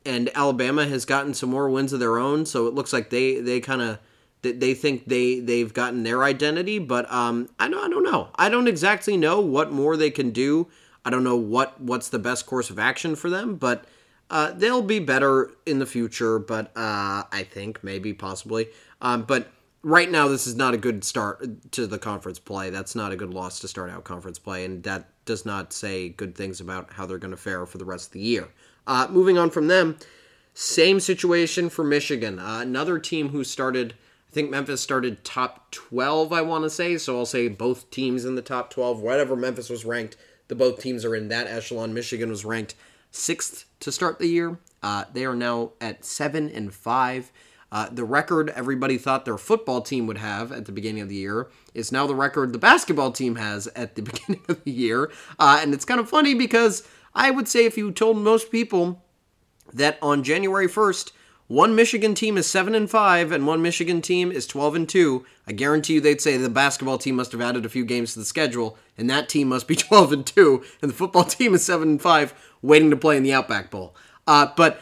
and 0.05 0.29
Alabama 0.35 0.85
has 0.85 1.05
gotten 1.05 1.33
some 1.33 1.49
more 1.49 1.69
wins 1.69 1.93
of 1.93 1.99
their 1.99 2.17
own. 2.17 2.45
So 2.45 2.67
it 2.67 2.73
looks 2.73 2.91
like 2.91 3.09
they 3.09 3.39
they 3.39 3.61
kind 3.61 3.81
of 3.81 3.99
they 4.41 4.73
think 4.73 5.05
they 5.05 5.39
they've 5.39 5.73
gotten 5.73 6.03
their 6.03 6.23
identity. 6.23 6.77
But 6.77 7.09
um, 7.11 7.47
I 7.57 7.69
don't 7.69 7.85
I 7.85 7.89
don't 7.89 8.03
know. 8.03 8.29
I 8.35 8.49
don't 8.49 8.67
exactly 8.67 9.15
know 9.15 9.39
what 9.39 9.71
more 9.71 9.95
they 9.95 10.11
can 10.11 10.31
do. 10.31 10.67
I 11.05 11.09
don't 11.09 11.23
know 11.23 11.37
what 11.37 11.79
what's 11.79 12.09
the 12.09 12.19
best 12.19 12.45
course 12.45 12.69
of 12.69 12.79
action 12.79 13.15
for 13.15 13.29
them, 13.29 13.55
but. 13.55 13.85
Uh, 14.27 14.51
they'll 14.53 14.81
be 14.81 14.97
better 14.97 15.51
in 15.67 15.77
the 15.77 15.85
future, 15.85 16.39
but 16.39 16.75
uh, 16.75 17.21
I 17.31 17.47
think 17.47 17.83
maybe 17.83 18.11
possibly. 18.11 18.69
Um, 18.99 19.21
but 19.21 19.51
right 19.85 20.09
now 20.09 20.27
this 20.27 20.47
is 20.47 20.55
not 20.55 20.73
a 20.73 20.77
good 20.77 21.03
start 21.03 21.71
to 21.71 21.85
the 21.85 21.99
conference 21.99 22.39
play. 22.39 22.71
That's 22.71 22.95
not 22.95 23.11
a 23.11 23.15
good 23.15 23.31
loss 23.31 23.59
to 23.59 23.67
start 23.67 23.91
out 23.91 24.03
conference 24.03 24.39
play, 24.39 24.65
and 24.65 24.81
that 24.83 25.07
does 25.25 25.45
not 25.45 25.71
say 25.71 26.09
good 26.09 26.35
things 26.35 26.59
about 26.59 26.93
how 26.93 27.05
they're 27.05 27.19
going 27.19 27.31
to 27.31 27.37
fare 27.37 27.67
for 27.67 27.77
the 27.77 27.85
rest 27.85 28.07
of 28.07 28.13
the 28.13 28.19
year. 28.19 28.47
Uh, 28.87 29.07
moving 29.11 29.37
on 29.37 29.51
from 29.51 29.67
them, 29.67 29.97
same 30.55 30.99
situation 30.99 31.69
for 31.69 31.83
Michigan. 31.83 32.39
Uh, 32.39 32.59
another 32.61 32.97
team 32.97 33.29
who 33.29 33.43
started, 33.43 33.93
I 34.27 34.33
think 34.33 34.49
Memphis 34.49 34.81
started 34.81 35.23
top 35.23 35.69
12, 35.69 36.33
I 36.33 36.41
want 36.41 36.63
to 36.63 36.69
say, 36.71 36.97
so 36.97 37.19
I'll 37.19 37.25
say 37.27 37.47
both 37.47 37.91
teams 37.91 38.25
in 38.25 38.33
the 38.33 38.41
top 38.41 38.71
12, 38.71 38.99
whatever 38.99 39.35
Memphis 39.35 39.69
was 39.69 39.85
ranked, 39.85 40.17
the 40.47 40.55
both 40.55 40.81
teams 40.81 41.05
are 41.05 41.15
in 41.15 41.27
that 41.27 41.45
echelon. 41.45 41.93
Michigan 41.93 42.29
was 42.29 42.43
ranked 42.43 42.73
sixth 43.11 43.65
to 43.81 43.91
start 43.91 44.17
the 44.17 44.27
year. 44.27 44.57
Uh, 44.81 45.05
they 45.13 45.25
are 45.25 45.35
now 45.35 45.71
at 45.79 46.03
seven 46.03 46.49
and 46.49 46.73
five. 46.73 47.31
Uh, 47.75 47.89
the 47.91 48.05
record 48.05 48.53
everybody 48.55 48.98
thought 48.98 49.25
their 49.25 49.38
football 49.38 49.82
team 49.82 50.08
would 50.08 50.17
have 50.17 50.50
at 50.53 50.63
the 50.63 50.72
beginning 50.72 51.01
of 51.01 51.10
the 51.10 51.15
year 51.15 51.50
is 51.74 51.91
now 51.91 52.08
the 52.08 52.15
record 52.15 52.53
the 52.53 52.58
basketball 52.58 53.12
team 53.12 53.36
has 53.36 53.67
at 53.75 53.96
the 53.96 54.01
beginning 54.10 54.41
of 54.48 54.63
the 54.63 54.72
year. 54.72 55.12
Uh, 55.38 55.60
and 55.62 55.74
it's 55.74 55.84
kind 55.84 56.00
of 56.00 56.08
funny 56.08 56.34
because 56.34 56.88
I 57.13 57.32
would 57.32 57.50
say 57.50 57.65
if 57.65 57.77
you 57.77 57.91
told 57.91 58.15
most 58.15 58.50
people 58.50 59.03
that 59.74 59.98
on 60.01 60.24
January 60.24 60.70
1st, 60.70 61.12
one 61.48 61.75
Michigan 61.75 62.15
team 62.15 62.38
is 62.38 62.48
7 62.48 62.74
and 62.74 62.89
5 62.89 63.34
and 63.34 63.46
one 63.46 63.62
Michigan 63.62 64.01
team 64.01 64.32
is 64.32 64.48
12 64.48 64.75
and 64.75 64.88
2, 64.88 65.25
I 65.46 65.51
guarantee 65.51 65.96
you 65.96 66.01
they'd 66.01 66.22
say 66.22 66.38
the 66.38 66.50
basketball 66.50 66.98
team 66.98 67.17
must 67.17 67.34
have 67.34 67.41
added 67.41 67.65
a 67.65 67.70
few 67.70 67.84
games 67.84 68.13
to 68.13 68.20
the 68.20 68.25
schedule 68.25 68.77
and 68.98 69.10
that 69.10 69.27
team 69.27 69.50
must 69.50 69.67
be 69.67 69.75
12 69.75 70.13
and 70.13 70.25
2 70.25 70.63
and 70.82 70.89
the 70.89 70.96
football 70.96 71.25
team 71.25 71.53
is 71.53 71.65
7 71.65 71.89
and 71.89 72.01
5 72.01 72.34
waiting 72.62 72.89
to 72.89 72.96
play 72.96 73.17
in 73.17 73.24
the 73.24 73.34
Outback 73.34 73.70
Bowl. 73.70 73.94
Uh, 74.25 74.48
but 74.55 74.79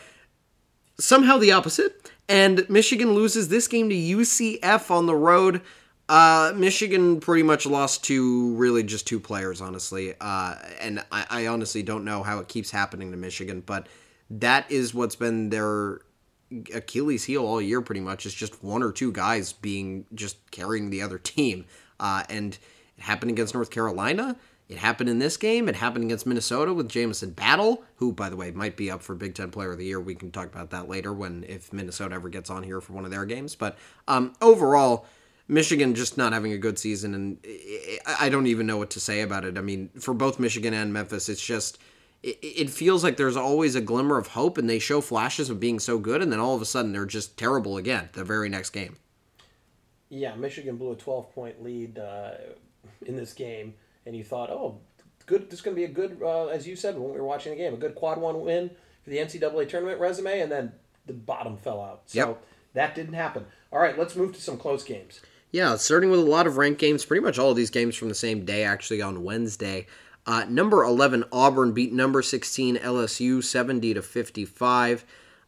somehow 1.00 1.40
the 1.40 1.52
opposite 1.52 2.03
and 2.30 2.68
Michigan 2.70 3.14
loses 3.14 3.50
this 3.50 3.68
game 3.68 3.90
to 3.90 3.96
UCF 3.96 4.90
on 4.92 5.06
the 5.06 5.16
road. 5.16 5.62
Uh, 6.10 6.54
Michigan 6.56 7.20
pretty 7.20 7.44
much 7.44 7.66
lost 7.66 8.04
to 8.06 8.54
really 8.56 8.84
just 8.84 9.08
two 9.08 9.20
players, 9.20 9.62
honestly. 9.62 10.14
Uh, 10.20 10.56
and 10.82 11.04
I, 11.12 11.26
I 11.30 11.48
honestly 11.48 11.82
don't 11.82 12.04
know 12.04 12.24
how 12.24 12.40
it 12.40 12.48
keeps 12.48 12.72
happening 12.72 13.12
to 13.12 13.18
Michigan, 13.18 13.62
but 13.66 13.88
that 14.30 14.70
is 14.72 14.94
what's 14.94 15.16
been 15.16 15.50
their 15.50 16.02
Achilles 16.74 17.24
heel 17.24 17.46
all 17.46 17.62
year, 17.62 17.82
pretty 17.82 18.02
much. 18.02 18.26
Is 18.26 18.34
just 18.34 18.64
one 18.64 18.84
or 18.84 18.92
two 18.92 19.12
guys 19.12 19.54
being 19.54 20.06
just 20.14 20.52
carrying 20.52 20.90
the 20.90 21.02
other 21.02 21.18
team. 21.20 21.66
Uh, 22.00 22.24
and 22.30 22.58
it 22.98 23.04
happened 23.04 23.32
against 23.32 23.54
North 23.54 23.70
Carolina. 23.70 24.36
It 24.70 24.78
happened 24.78 25.10
in 25.10 25.20
this 25.20 25.38
game. 25.38 25.68
It 25.68 25.76
happened 25.76 26.06
against 26.06 26.26
Minnesota 26.26 26.74
with 26.74 26.90
Jamison 26.90 27.32
Battle, 27.32 27.84
who, 27.98 28.12
by 28.12 28.30
the 28.30 28.38
way, 28.38 28.52
might 28.52 28.78
be 28.78 28.90
up 28.90 29.02
for 29.02 29.14
Big 29.14 29.36
Ten 29.36 29.52
Player 29.52 29.74
of 29.74 29.78
the 29.78 29.86
Year. 29.86 30.00
We 30.00 30.16
can 30.16 30.32
talk 30.32 30.48
about 30.48 30.70
that 30.72 30.88
later 30.88 31.14
when 31.14 31.44
if 31.48 31.74
Minnesota 31.74 32.16
ever 32.16 32.30
gets 32.30 32.50
on 32.50 32.64
here 32.64 32.82
for 32.82 32.94
one 32.94 33.06
of 33.06 33.12
their 33.12 33.26
games. 33.26 33.56
But 33.56 33.78
um, 34.08 34.34
overall, 34.42 35.06
Michigan 35.48 35.96
just 35.96 36.18
not 36.18 36.34
having 36.34 36.54
a 36.54 36.58
good 36.58 36.80
season, 36.80 37.14
and 37.14 37.38
I 38.20 38.30
don't 38.30 38.48
even 38.48 38.66
know 38.66 38.78
what 38.78 38.92
to 38.92 39.00
say 39.00 39.22
about 39.22 39.46
it. 39.46 39.58
I 39.58 39.62
mean, 39.62 39.90
for 40.00 40.14
both 40.14 40.40
Michigan 40.40 40.74
and 40.74 40.94
Memphis, 40.94 41.28
it's 41.28 41.46
just 41.46 41.78
it, 42.24 42.70
feels 42.70 43.04
like 43.04 43.18
there's 43.18 43.36
always 43.36 43.76
a 43.76 43.82
glimmer 43.82 44.18
of 44.18 44.28
hope, 44.28 44.58
and 44.58 44.70
they 44.70 44.80
show 44.80 45.02
flashes 45.02 45.50
of 45.50 45.60
being 45.60 45.80
so 45.80 46.00
good, 46.00 46.22
and 46.22 46.32
then 46.32 46.40
all 46.40 46.56
of 46.56 46.62
a 46.62 46.66
sudden 46.66 46.94
they're 46.94 47.06
just 47.06 47.38
terrible 47.38 47.76
again 47.78 48.10
the 48.14 48.24
very 48.24 48.48
next 48.48 48.70
game. 48.70 48.96
Yeah, 50.10 50.36
Michigan 50.36 50.78
blew 50.78 50.92
a 50.92 50.96
12 50.96 51.34
point 51.34 51.62
lead 51.62 52.00
uh, 52.00 52.32
in 53.06 53.16
this 53.18 53.34
game, 53.34 53.74
and 54.06 54.16
you 54.16 54.24
thought, 54.24 54.50
oh, 54.50 54.80
good. 55.26 55.50
This 55.50 55.60
is 55.60 55.62
going 55.62 55.76
to 55.76 55.80
be 55.80 55.86
a 55.86 55.94
good, 55.94 56.20
uh, 56.22 56.48
as 56.48 56.68
you 56.68 56.76
said 56.76 56.96
when 56.98 57.12
we 57.12 57.20
were 57.20 57.26
watching 57.26 57.52
the 57.52 57.58
game, 57.58 57.74
a 57.74 57.78
good 57.78 57.96
quad 57.96 58.20
one 58.20 58.42
win 58.42 58.70
for 59.04 59.10
the 59.10 59.18
NCAA 59.18 59.68
tournament 59.70 60.00
resume, 60.00 60.42
and 60.42 60.52
then 60.52 60.72
the 61.06 61.14
bottom 61.14 61.58
fell 61.58 61.82
out. 61.82 62.04
So 62.06 62.18
yep. 62.18 62.44
that 62.74 62.96
didn't 62.96 63.14
happen. 63.14 63.46
All 63.72 63.80
right, 63.80 63.98
let's 63.98 64.16
move 64.16 64.34
to 64.34 64.42
some 64.42 64.58
close 64.58 64.84
games. 64.84 65.22
Yeah, 65.52 65.76
starting 65.76 66.10
with 66.10 66.20
a 66.20 66.24
lot 66.24 66.48
of 66.48 66.58
ranked 66.58 66.80
games. 66.80 67.06
Pretty 67.06 67.24
much 67.24 67.38
all 67.38 67.52
of 67.52 67.58
these 67.58 67.70
games 67.70 67.96
from 67.96 68.10
the 68.10 68.16
same 68.16 68.44
day, 68.46 68.64
actually 68.64 69.02
on 69.02 69.24
Wednesday. 69.24 69.88
Uh, 70.26 70.46
number 70.50 70.84
11, 70.84 71.26
Auburn 71.32 71.74
beat 71.74 71.92
number 71.92 72.22
16, 72.22 72.78
LSU, 72.78 73.44
70 73.44 73.94
to 73.94 74.02
55. 74.02 75.06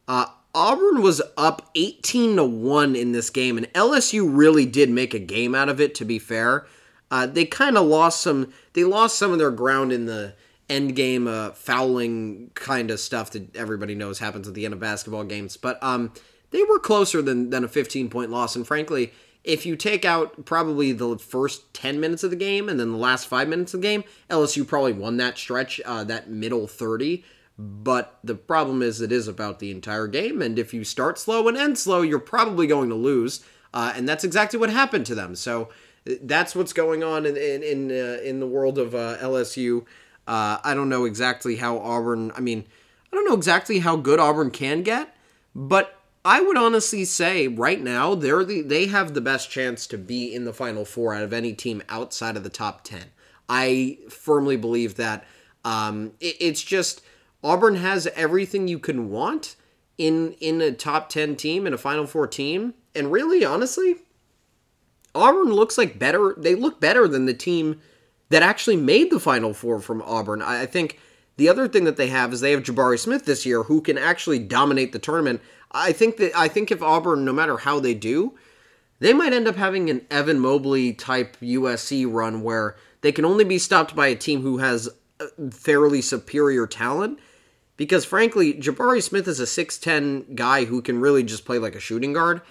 Uh, 0.07 0.25
Auburn 0.53 1.01
was 1.01 1.21
up 1.37 1.69
18 1.75 2.35
to 2.35 2.43
1 2.43 2.95
in 2.95 3.13
this 3.13 3.29
game, 3.29 3.57
and 3.57 3.71
LSU 3.73 4.29
really 4.29 4.65
did 4.65 4.89
make 4.89 5.13
a 5.13 5.19
game 5.19 5.55
out 5.55 5.69
of 5.69 5.81
it, 5.81 5.95
to 5.95 6.05
be 6.05 6.19
fair. 6.19 6.67
Uh, 7.15 7.25
they 7.25 7.45
kind 7.45 7.77
of 7.77 7.85
lost 7.85 8.19
some. 8.19 8.51
They 8.73 8.83
lost 8.83 9.17
some 9.17 9.31
of 9.31 9.39
their 9.39 9.49
ground 9.49 9.93
in 9.93 10.05
the 10.05 10.33
end 10.67 10.97
game 10.97 11.29
uh, 11.29 11.51
fouling 11.51 12.51
kind 12.55 12.91
of 12.91 12.99
stuff 12.99 13.31
that 13.31 13.55
everybody 13.55 13.95
knows 13.95 14.19
happens 14.19 14.49
at 14.49 14.53
the 14.53 14.65
end 14.65 14.73
of 14.73 14.81
basketball 14.81 15.23
games. 15.23 15.55
But 15.55 15.81
um, 15.81 16.11
they 16.51 16.61
were 16.63 16.77
closer 16.77 17.21
than 17.21 17.51
than 17.51 17.63
a 17.63 17.69
15 17.69 18.09
point 18.09 18.31
loss. 18.31 18.57
And 18.57 18.67
frankly, 18.67 19.13
if 19.45 19.65
you 19.65 19.77
take 19.77 20.03
out 20.03 20.43
probably 20.43 20.91
the 20.91 21.17
first 21.17 21.73
10 21.73 22.01
minutes 22.01 22.25
of 22.25 22.31
the 22.31 22.35
game 22.35 22.67
and 22.67 22.77
then 22.81 22.91
the 22.91 22.97
last 22.97 23.27
five 23.27 23.47
minutes 23.47 23.73
of 23.73 23.79
the 23.81 23.87
game, 23.87 24.03
LSU 24.29 24.67
probably 24.67 24.91
won 24.91 25.15
that 25.15 25.37
stretch, 25.37 25.79
uh, 25.85 26.03
that 26.03 26.29
middle 26.29 26.67
30. 26.67 27.23
But 27.57 28.19
the 28.25 28.35
problem 28.35 28.81
is, 28.81 28.99
it 28.99 29.13
is 29.13 29.29
about 29.29 29.59
the 29.59 29.71
entire 29.71 30.07
game. 30.07 30.41
And 30.41 30.59
if 30.59 30.73
you 30.73 30.83
start 30.83 31.17
slow 31.17 31.47
and 31.47 31.55
end 31.55 31.77
slow, 31.77 32.01
you're 32.01 32.19
probably 32.19 32.67
going 32.67 32.89
to 32.89 32.95
lose. 32.95 33.45
Uh, 33.73 33.93
and 33.95 34.09
that's 34.09 34.25
exactly 34.25 34.59
what 34.59 34.69
happened 34.69 35.05
to 35.05 35.15
them. 35.15 35.33
So 35.35 35.69
that's 36.21 36.55
what's 36.55 36.73
going 36.73 37.03
on 37.03 37.25
in 37.25 37.35
in 37.35 37.63
in, 37.63 37.91
uh, 37.91 38.19
in 38.21 38.39
the 38.39 38.47
world 38.47 38.77
of 38.77 38.93
uh, 38.93 39.17
LSU. 39.17 39.85
Uh, 40.27 40.57
I 40.63 40.73
don't 40.73 40.89
know 40.89 41.05
exactly 41.05 41.57
how 41.57 41.77
Auburn. 41.79 42.31
I 42.35 42.41
mean, 42.41 42.65
I 43.11 43.15
don't 43.15 43.27
know 43.27 43.35
exactly 43.35 43.79
how 43.79 43.95
good 43.95 44.19
Auburn 44.19 44.51
can 44.51 44.83
get, 44.83 45.15
but 45.53 45.99
I 46.23 46.41
would 46.41 46.57
honestly 46.57 47.05
say 47.05 47.47
right 47.47 47.81
now 47.81 48.15
they're 48.15 48.43
the 48.43 48.61
they 48.61 48.87
have 48.87 49.13
the 49.13 49.21
best 49.21 49.49
chance 49.49 49.87
to 49.87 49.97
be 49.97 50.33
in 50.33 50.45
the 50.45 50.53
Final 50.53 50.85
Four 50.85 51.13
out 51.13 51.23
of 51.23 51.33
any 51.33 51.53
team 51.53 51.81
outside 51.89 52.37
of 52.37 52.43
the 52.43 52.49
top 52.49 52.83
ten. 52.83 53.05
I 53.49 53.99
firmly 54.09 54.57
believe 54.57 54.95
that. 54.95 55.25
Um, 55.63 56.13
it, 56.19 56.35
it's 56.39 56.61
just 56.61 57.01
Auburn 57.43 57.75
has 57.75 58.07
everything 58.15 58.67
you 58.67 58.79
can 58.79 59.09
want 59.09 59.55
in 59.97 60.33
in 60.33 60.61
a 60.61 60.71
top 60.71 61.09
ten 61.09 61.35
team 61.35 61.65
in 61.65 61.73
a 61.73 61.77
Final 61.77 62.05
Four 62.05 62.27
team, 62.27 62.75
and 62.93 63.11
really, 63.11 63.43
honestly, 63.43 63.97
Auburn 65.15 65.53
looks 65.53 65.77
like 65.77 65.97
better. 65.97 66.35
They 66.37 66.53
look 66.53 66.79
better 66.79 67.07
than 67.07 67.25
the 67.25 67.33
team 67.33 67.81
that 68.29 68.43
actually 68.43 68.75
made 68.75 69.09
the 69.09 69.19
Final 69.19 69.53
Four 69.53 69.79
from 69.79 70.01
Auburn. 70.01 70.41
I, 70.41 70.63
I 70.63 70.65
think 70.65 70.99
the 71.37 71.49
other 71.49 71.67
thing 71.67 71.85
that 71.85 71.97
they 71.97 72.07
have 72.07 72.33
is 72.33 72.41
they 72.41 72.51
have 72.51 72.63
Jabari 72.63 72.99
Smith 72.99 73.25
this 73.25 73.45
year, 73.45 73.63
who 73.63 73.81
can 73.81 73.97
actually 73.97 74.39
dominate 74.39 74.91
the 74.91 74.99
tournament. 74.99 75.41
I 75.71 75.91
think 75.91 76.17
that 76.17 76.37
I 76.37 76.47
think 76.47 76.71
if 76.71 76.81
Auburn, 76.81 77.25
no 77.25 77.33
matter 77.33 77.57
how 77.57 77.79
they 77.79 77.93
do, 77.93 78.37
they 78.99 79.13
might 79.13 79.33
end 79.33 79.47
up 79.47 79.55
having 79.55 79.89
an 79.89 80.05
Evan 80.09 80.39
Mobley 80.39 80.93
type 80.93 81.37
USC 81.41 82.05
run 82.11 82.41
where 82.43 82.75
they 83.01 83.11
can 83.11 83.25
only 83.25 83.43
be 83.43 83.57
stopped 83.57 83.95
by 83.95 84.07
a 84.07 84.15
team 84.15 84.41
who 84.41 84.59
has 84.59 84.89
fairly 85.51 86.01
superior 86.01 86.65
talent. 86.67 87.19
Because 87.77 88.05
frankly, 88.05 88.53
Jabari 88.53 89.03
Smith 89.03 89.27
is 89.27 89.41
a 89.41 89.43
6'10 89.43 90.35
guy 90.35 90.63
who 90.65 90.81
can 90.81 91.01
really 91.01 91.23
just 91.23 91.45
play 91.45 91.57
like 91.57 91.75
a 91.75 91.79
shooting 91.79 92.13
guard. 92.13 92.41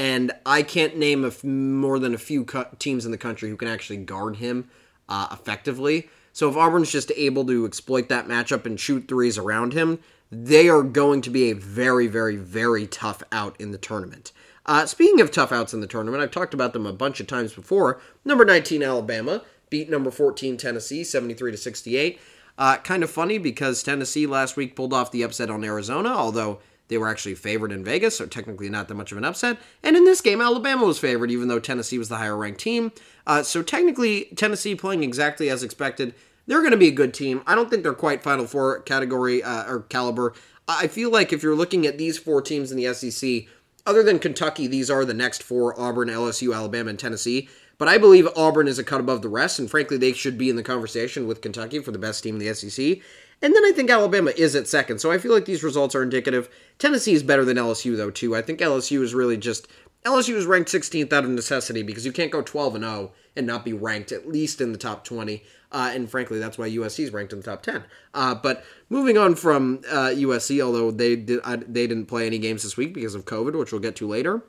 And 0.00 0.32
I 0.46 0.62
can't 0.62 0.96
name 0.96 1.30
more 1.42 1.98
than 1.98 2.14
a 2.14 2.18
few 2.18 2.46
teams 2.78 3.04
in 3.04 3.10
the 3.10 3.18
country 3.18 3.50
who 3.50 3.56
can 3.58 3.68
actually 3.68 3.98
guard 3.98 4.36
him 4.36 4.70
uh, 5.10 5.28
effectively. 5.30 6.08
So 6.32 6.48
if 6.48 6.56
Auburn's 6.56 6.90
just 6.90 7.12
able 7.16 7.44
to 7.44 7.66
exploit 7.66 8.08
that 8.08 8.26
matchup 8.26 8.64
and 8.64 8.80
shoot 8.80 9.08
threes 9.08 9.36
around 9.36 9.74
him, 9.74 9.98
they 10.32 10.70
are 10.70 10.82
going 10.82 11.20
to 11.20 11.28
be 11.28 11.50
a 11.50 11.54
very, 11.54 12.06
very, 12.06 12.36
very 12.36 12.86
tough 12.86 13.22
out 13.30 13.60
in 13.60 13.72
the 13.72 13.76
tournament. 13.76 14.32
Uh, 14.64 14.86
speaking 14.86 15.20
of 15.20 15.30
tough 15.30 15.52
outs 15.52 15.74
in 15.74 15.82
the 15.82 15.86
tournament, 15.86 16.22
I've 16.22 16.30
talked 16.30 16.54
about 16.54 16.72
them 16.72 16.86
a 16.86 16.94
bunch 16.94 17.20
of 17.20 17.26
times 17.26 17.52
before. 17.52 18.00
Number 18.24 18.46
19 18.46 18.82
Alabama 18.82 19.42
beat 19.68 19.90
number 19.90 20.10
14 20.10 20.56
Tennessee 20.56 21.04
73 21.04 21.50
to 21.50 21.58
68. 21.58 22.18
Uh, 22.56 22.78
kind 22.78 23.02
of 23.02 23.10
funny 23.10 23.36
because 23.36 23.82
Tennessee 23.82 24.26
last 24.26 24.56
week 24.56 24.74
pulled 24.74 24.94
off 24.94 25.12
the 25.12 25.22
upset 25.22 25.50
on 25.50 25.62
Arizona, 25.62 26.08
although 26.08 26.60
they 26.90 26.98
were 26.98 27.08
actually 27.08 27.34
favored 27.34 27.72
in 27.72 27.82
Vegas, 27.82 28.18
so 28.18 28.26
technically 28.26 28.68
not 28.68 28.88
that 28.88 28.94
much 28.94 29.12
of 29.12 29.18
an 29.18 29.24
upset. 29.24 29.56
And 29.82 29.96
in 29.96 30.04
this 30.04 30.20
game, 30.20 30.42
Alabama 30.42 30.84
was 30.84 30.98
favored, 30.98 31.30
even 31.30 31.48
though 31.48 31.58
Tennessee 31.58 31.98
was 31.98 32.10
the 32.10 32.18
higher 32.18 32.36
ranked 32.36 32.60
team. 32.60 32.92
Uh, 33.26 33.42
so 33.42 33.62
technically, 33.62 34.26
Tennessee 34.36 34.74
playing 34.74 35.02
exactly 35.02 35.48
as 35.48 35.62
expected 35.62 36.14
they're 36.46 36.60
going 36.60 36.72
to 36.72 36.76
be 36.76 36.88
a 36.88 36.92
good 36.92 37.14
team. 37.14 37.42
I 37.46 37.54
don't 37.54 37.70
think 37.70 37.84
they're 37.84 37.94
quite 37.94 38.24
Final 38.24 38.44
Four 38.44 38.80
category 38.80 39.40
uh, 39.40 39.70
or 39.70 39.82
caliber. 39.82 40.34
I 40.66 40.88
feel 40.88 41.10
like 41.10 41.32
if 41.32 41.42
you're 41.44 41.54
looking 41.54 41.86
at 41.86 41.96
these 41.96 42.18
four 42.18 42.42
teams 42.42 42.72
in 42.72 42.76
the 42.76 42.92
SEC, 42.92 43.44
other 43.86 44.02
than 44.02 44.18
Kentucky, 44.18 44.66
these 44.66 44.90
are 44.90 45.04
the 45.04 45.14
next 45.14 45.44
four 45.44 45.78
Auburn, 45.80 46.08
LSU, 46.08 46.54
Alabama, 46.54 46.90
and 46.90 46.98
Tennessee. 46.98 47.48
But 47.78 47.88
I 47.88 47.98
believe 47.98 48.28
Auburn 48.36 48.68
is 48.68 48.78
a 48.78 48.84
cut 48.84 49.00
above 49.00 49.22
the 49.22 49.28
rest, 49.28 49.58
and 49.58 49.70
frankly, 49.70 49.96
they 49.96 50.12
should 50.12 50.36
be 50.36 50.50
in 50.50 50.56
the 50.56 50.62
conversation 50.62 51.26
with 51.26 51.40
Kentucky 51.40 51.78
for 51.78 51.92
the 51.92 51.98
best 51.98 52.22
team 52.22 52.34
in 52.34 52.44
the 52.44 52.52
SEC. 52.52 52.98
And 53.42 53.54
then 53.54 53.64
I 53.64 53.72
think 53.72 53.90
Alabama 53.90 54.32
is 54.36 54.54
at 54.54 54.68
second, 54.68 54.98
so 54.98 55.10
I 55.10 55.18
feel 55.18 55.32
like 55.32 55.46
these 55.46 55.62
results 55.62 55.94
are 55.94 56.02
indicative. 56.02 56.50
Tennessee 56.78 57.14
is 57.14 57.22
better 57.22 57.44
than 57.44 57.56
LSU, 57.56 57.96
though, 57.96 58.10
too. 58.10 58.36
I 58.36 58.42
think 58.42 58.60
LSU 58.60 59.02
is 59.02 59.14
really 59.14 59.36
just. 59.36 59.66
LSU 60.04 60.34
is 60.34 60.46
ranked 60.46 60.70
16th 60.70 61.12
out 61.12 61.24
of 61.24 61.30
necessity 61.30 61.82
because 61.82 62.06
you 62.06 62.12
can't 62.12 62.30
go 62.30 62.40
12 62.40 62.76
and 62.76 62.84
0 62.84 63.12
and 63.36 63.46
not 63.46 63.66
be 63.66 63.72
ranked 63.74 64.12
at 64.12 64.26
least 64.26 64.60
in 64.60 64.72
the 64.72 64.78
top 64.78 65.04
20. 65.04 65.42
Uh, 65.72 65.92
and 65.94 66.10
frankly, 66.10 66.38
that's 66.38 66.58
why 66.58 66.68
USC 66.68 67.04
is 67.04 67.12
ranked 67.12 67.32
in 67.32 67.38
the 67.38 67.44
top 67.44 67.62
10. 67.62 67.84
Uh, 68.14 68.34
but 68.34 68.64
moving 68.88 69.18
on 69.18 69.34
from 69.34 69.82
uh, 69.88 70.08
USC, 70.08 70.60
although 70.62 70.90
they 70.90 71.16
did 71.16 71.40
they 71.68 71.86
didn't 71.86 72.06
play 72.06 72.26
any 72.26 72.38
games 72.38 72.62
this 72.62 72.76
week 72.76 72.94
because 72.94 73.14
of 73.14 73.24
COVID, 73.24 73.58
which 73.58 73.72
we'll 73.72 73.80
get 73.80 73.96
to 73.96 74.08
later. 74.08 74.42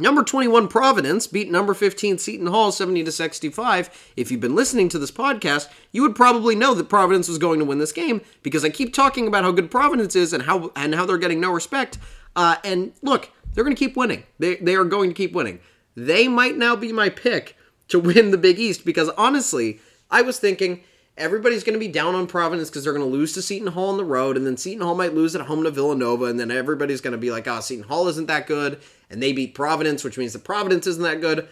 Number 0.00 0.22
21 0.22 0.68
Providence 0.68 1.26
beat 1.26 1.50
number 1.50 1.74
15 1.74 2.18
Seton 2.18 2.46
Hall 2.46 2.70
70 2.70 3.02
to 3.02 3.10
65. 3.10 4.12
If 4.16 4.30
you've 4.30 4.40
been 4.40 4.54
listening 4.54 4.88
to 4.90 4.98
this 4.98 5.10
podcast, 5.10 5.68
you 5.90 6.02
would 6.02 6.14
probably 6.14 6.54
know 6.54 6.72
that 6.74 6.88
Providence 6.88 7.28
was 7.28 7.38
going 7.38 7.58
to 7.58 7.64
win 7.64 7.78
this 7.78 7.90
game 7.90 8.20
because 8.44 8.64
I 8.64 8.70
keep 8.70 8.94
talking 8.94 9.26
about 9.26 9.42
how 9.42 9.50
good 9.50 9.72
Providence 9.72 10.14
is 10.14 10.32
and 10.32 10.44
how 10.44 10.70
and 10.76 10.94
how 10.94 11.04
they're 11.04 11.18
getting 11.18 11.40
no 11.40 11.50
respect. 11.50 11.98
Uh, 12.36 12.56
and 12.62 12.92
look, 13.02 13.30
they're 13.52 13.64
going 13.64 13.74
to 13.74 13.84
keep 13.84 13.96
winning. 13.96 14.22
They 14.38 14.56
they 14.56 14.76
are 14.76 14.84
going 14.84 15.10
to 15.10 15.14
keep 15.14 15.32
winning. 15.32 15.58
They 15.96 16.28
might 16.28 16.56
now 16.56 16.76
be 16.76 16.92
my 16.92 17.08
pick 17.08 17.56
to 17.88 17.98
win 17.98 18.30
the 18.30 18.38
Big 18.38 18.60
East 18.60 18.84
because 18.84 19.08
honestly, 19.10 19.80
I 20.12 20.22
was 20.22 20.38
thinking 20.38 20.84
everybody's 21.18 21.64
going 21.64 21.74
to 21.74 21.84
be 21.84 21.92
down 21.92 22.14
on 22.14 22.26
Providence 22.26 22.70
because 22.70 22.84
they're 22.84 22.92
going 22.92 23.04
to 23.04 23.10
lose 23.10 23.32
to 23.34 23.42
Seton 23.42 23.68
Hall 23.68 23.90
on 23.90 23.96
the 23.96 24.04
road, 24.04 24.36
and 24.36 24.46
then 24.46 24.56
Seton 24.56 24.80
Hall 24.80 24.94
might 24.94 25.14
lose 25.14 25.34
at 25.34 25.42
home 25.42 25.64
to 25.64 25.70
Villanova, 25.70 26.26
and 26.26 26.40
then 26.40 26.50
everybody's 26.50 27.00
going 27.00 27.12
to 27.12 27.18
be 27.18 27.30
like, 27.30 27.46
oh, 27.46 27.60
Seton 27.60 27.88
Hall 27.88 28.08
isn't 28.08 28.26
that 28.26 28.46
good, 28.46 28.80
and 29.10 29.22
they 29.22 29.32
beat 29.32 29.54
Providence, 29.54 30.04
which 30.04 30.18
means 30.18 30.32
that 30.32 30.44
Providence 30.44 30.86
isn't 30.86 31.02
that 31.02 31.20
good. 31.20 31.48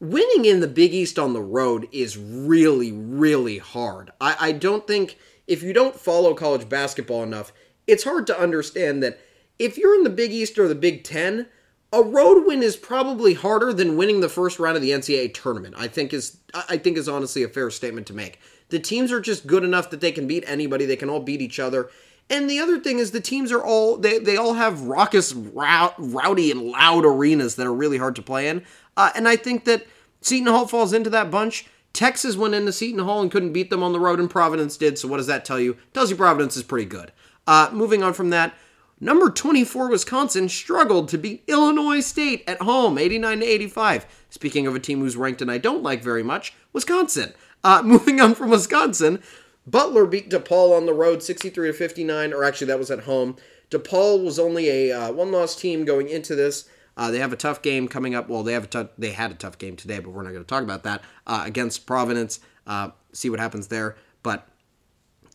Winning 0.00 0.46
in 0.46 0.60
the 0.60 0.68
Big 0.68 0.94
East 0.94 1.18
on 1.18 1.34
the 1.34 1.42
road 1.42 1.86
is 1.92 2.16
really, 2.16 2.90
really 2.92 3.58
hard. 3.58 4.10
I, 4.20 4.36
I 4.40 4.52
don't 4.52 4.86
think, 4.86 5.18
if 5.46 5.62
you 5.62 5.72
don't 5.72 5.94
follow 5.94 6.32
college 6.32 6.68
basketball 6.68 7.22
enough, 7.22 7.52
it's 7.86 8.04
hard 8.04 8.26
to 8.28 8.40
understand 8.40 9.02
that 9.02 9.18
if 9.58 9.76
you're 9.76 9.94
in 9.94 10.04
the 10.04 10.10
Big 10.10 10.32
East 10.32 10.58
or 10.58 10.68
the 10.68 10.74
Big 10.74 11.04
Ten, 11.04 11.48
a 11.92 12.02
road 12.02 12.46
win 12.46 12.62
is 12.62 12.76
probably 12.76 13.34
harder 13.34 13.72
than 13.72 13.96
winning 13.96 14.20
the 14.20 14.28
first 14.28 14.58
round 14.58 14.76
of 14.76 14.82
the 14.82 14.90
NCAA 14.90 15.34
tournament. 15.34 15.74
I 15.76 15.88
think 15.88 16.12
is 16.12 16.38
I 16.54 16.76
think 16.76 16.96
is 16.96 17.08
honestly 17.08 17.42
a 17.42 17.48
fair 17.48 17.70
statement 17.70 18.06
to 18.06 18.14
make. 18.14 18.38
The 18.70 18.78
teams 18.78 19.12
are 19.12 19.20
just 19.20 19.46
good 19.46 19.64
enough 19.64 19.90
that 19.90 20.00
they 20.00 20.12
can 20.12 20.26
beat 20.26 20.44
anybody. 20.46 20.86
They 20.86 20.96
can 20.96 21.10
all 21.10 21.20
beat 21.20 21.40
each 21.40 21.58
other. 21.58 21.90
And 22.28 22.48
the 22.48 22.60
other 22.60 22.78
thing 22.78 22.98
is 23.00 23.10
the 23.10 23.20
teams 23.20 23.50
are 23.50 23.62
all 23.62 23.96
they, 23.96 24.18
they 24.18 24.36
all 24.36 24.54
have 24.54 24.82
raucous, 24.82 25.32
rowdy, 25.32 26.50
and 26.50 26.62
loud 26.62 27.04
arenas 27.04 27.56
that 27.56 27.66
are 27.66 27.74
really 27.74 27.98
hard 27.98 28.14
to 28.16 28.22
play 28.22 28.48
in. 28.48 28.64
Uh, 28.96 29.10
and 29.14 29.28
I 29.28 29.36
think 29.36 29.64
that 29.64 29.86
Seton 30.20 30.46
Hall 30.46 30.66
falls 30.66 30.92
into 30.92 31.10
that 31.10 31.30
bunch. 31.30 31.66
Texas 31.92 32.36
went 32.36 32.54
into 32.54 32.72
Seton 32.72 33.04
Hall 33.04 33.20
and 33.20 33.32
couldn't 33.32 33.52
beat 33.52 33.68
them 33.68 33.82
on 33.82 33.92
the 33.92 33.98
road, 33.98 34.20
and 34.20 34.30
Providence 34.30 34.76
did. 34.76 34.96
So 34.96 35.08
what 35.08 35.16
does 35.16 35.26
that 35.26 35.44
tell 35.44 35.58
you? 35.58 35.76
Tells 35.92 36.10
you 36.10 36.16
Providence 36.16 36.56
is 36.56 36.62
pretty 36.62 36.86
good. 36.86 37.10
Uh, 37.48 37.68
moving 37.72 38.04
on 38.04 38.14
from 38.14 38.30
that, 38.30 38.54
Number 39.02 39.30
24 39.30 39.88
Wisconsin 39.88 40.50
struggled 40.50 41.08
to 41.08 41.16
beat 41.16 41.42
Illinois 41.46 42.00
State 42.00 42.44
at 42.46 42.60
home, 42.60 42.98
89 42.98 43.40
to 43.40 43.46
85. 43.46 44.06
Speaking 44.28 44.66
of 44.66 44.74
a 44.76 44.78
team 44.78 45.00
who's 45.00 45.16
ranked 45.16 45.40
and 45.40 45.50
I 45.50 45.56
don't 45.56 45.82
like 45.82 46.02
very 46.02 46.22
much, 46.22 46.52
Wisconsin. 46.74 47.32
Uh, 47.62 47.82
moving 47.84 48.20
on 48.20 48.34
from 48.34 48.50
Wisconsin, 48.50 49.22
Butler 49.66 50.06
beat 50.06 50.30
DePaul 50.30 50.76
on 50.76 50.86
the 50.86 50.94
road, 50.94 51.22
63 51.22 51.68
to 51.68 51.72
59, 51.72 52.32
or 52.32 52.44
actually 52.44 52.66
that 52.68 52.78
was 52.78 52.90
at 52.90 53.00
home. 53.00 53.36
DePaul 53.70 54.24
was 54.24 54.38
only 54.38 54.68
a 54.68 54.92
uh, 54.92 55.12
one-loss 55.12 55.54
team 55.56 55.84
going 55.84 56.08
into 56.08 56.34
this. 56.34 56.68
Uh, 56.96 57.10
they 57.10 57.18
have 57.18 57.32
a 57.32 57.36
tough 57.36 57.62
game 57.62 57.88
coming 57.88 58.14
up. 58.14 58.28
Well, 58.28 58.42
they 58.42 58.52
have 58.52 58.64
a 58.64 58.68
tough, 58.68 58.88
they 58.98 59.12
had 59.12 59.30
a 59.30 59.34
tough 59.34 59.58
game 59.58 59.76
today, 59.76 60.00
but 60.00 60.10
we're 60.10 60.22
not 60.22 60.32
going 60.32 60.44
to 60.44 60.48
talk 60.48 60.62
about 60.62 60.82
that 60.82 61.02
uh, 61.26 61.44
against 61.46 61.86
Providence. 61.86 62.40
Uh, 62.66 62.90
see 63.12 63.30
what 63.30 63.38
happens 63.38 63.68
there. 63.68 63.96
But 64.22 64.46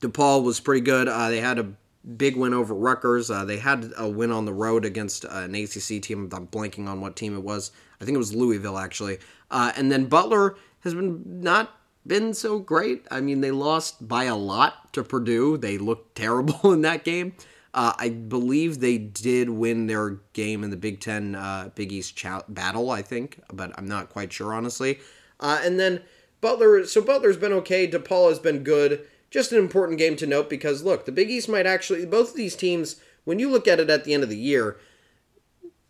DePaul 0.01 0.43
was 0.43 0.59
pretty 0.59 0.81
good. 0.81 1.07
Uh, 1.07 1.29
they 1.29 1.39
had 1.39 1.57
a 1.57 1.71
big 2.17 2.35
win 2.35 2.53
over 2.53 2.75
Rutgers. 2.75 3.31
Uh, 3.31 3.45
they 3.45 3.57
had 3.57 3.93
a 3.97 4.07
win 4.07 4.31
on 4.31 4.45
the 4.45 4.53
road 4.53 4.85
against 4.85 5.23
an 5.23 5.55
ACC 5.55 6.01
team. 6.01 6.29
I'm 6.33 6.47
blanking 6.47 6.87
on 6.87 7.01
what 7.01 7.15
team 7.15 7.35
it 7.35 7.41
was. 7.41 7.71
I 7.99 8.05
think 8.05 8.15
it 8.15 8.19
was 8.19 8.35
Louisville 8.35 8.77
actually. 8.77 9.19
And 9.49 9.91
then 9.91 10.05
Butler 10.05 10.57
has 10.81 10.93
been 10.93 11.23
not 11.41 11.75
been 12.05 12.33
so 12.33 12.59
great. 12.59 13.05
I 13.11 13.21
mean, 13.21 13.41
they 13.41 13.51
lost 13.51 14.07
by 14.07 14.25
a 14.25 14.35
lot 14.35 14.93
to 14.93 15.03
Purdue. 15.03 15.57
They 15.57 15.77
looked 15.77 16.15
terrible 16.15 16.71
in 16.71 16.81
that 16.81 17.03
game. 17.03 17.33
Uh, 17.73 17.93
I 17.97 18.09
believe 18.09 18.79
they 18.79 18.97
did 18.97 19.49
win 19.49 19.87
their 19.87 20.21
game 20.31 20.63
in 20.63 20.69
the 20.69 20.77
Big 20.77 21.01
Ten 21.01 21.35
uh, 21.35 21.71
Big 21.75 21.91
East 21.91 22.15
ch- 22.15 22.27
battle. 22.47 22.89
I 22.89 23.01
think, 23.01 23.41
but 23.51 23.73
I'm 23.77 23.87
not 23.87 24.09
quite 24.09 24.31
sure 24.31 24.53
honestly. 24.53 24.99
Uh, 25.39 25.59
and 25.61 25.77
then 25.79 26.01
Butler. 26.39 26.85
So 26.85 27.01
Butler's 27.01 27.37
been 27.37 27.51
okay. 27.53 27.85
DePaul 27.85 28.29
has 28.29 28.39
been 28.39 28.63
good 28.63 29.05
just 29.35 29.51
an 29.51 29.57
important 29.57 29.99
game 29.99 30.15
to 30.15 30.25
note 30.25 30.49
because 30.49 30.83
look, 30.83 31.05
the 31.05 31.11
Big 31.11 31.29
East 31.29 31.49
might 31.49 31.65
actually 31.65 32.05
both 32.05 32.29
of 32.29 32.35
these 32.37 32.55
teams, 32.55 32.95
when 33.25 33.37
you 33.37 33.49
look 33.49 33.67
at 33.67 33.81
it 33.81 33.89
at 33.89 34.05
the 34.05 34.13
end 34.13 34.23
of 34.23 34.29
the 34.29 34.37
year, 34.37 34.77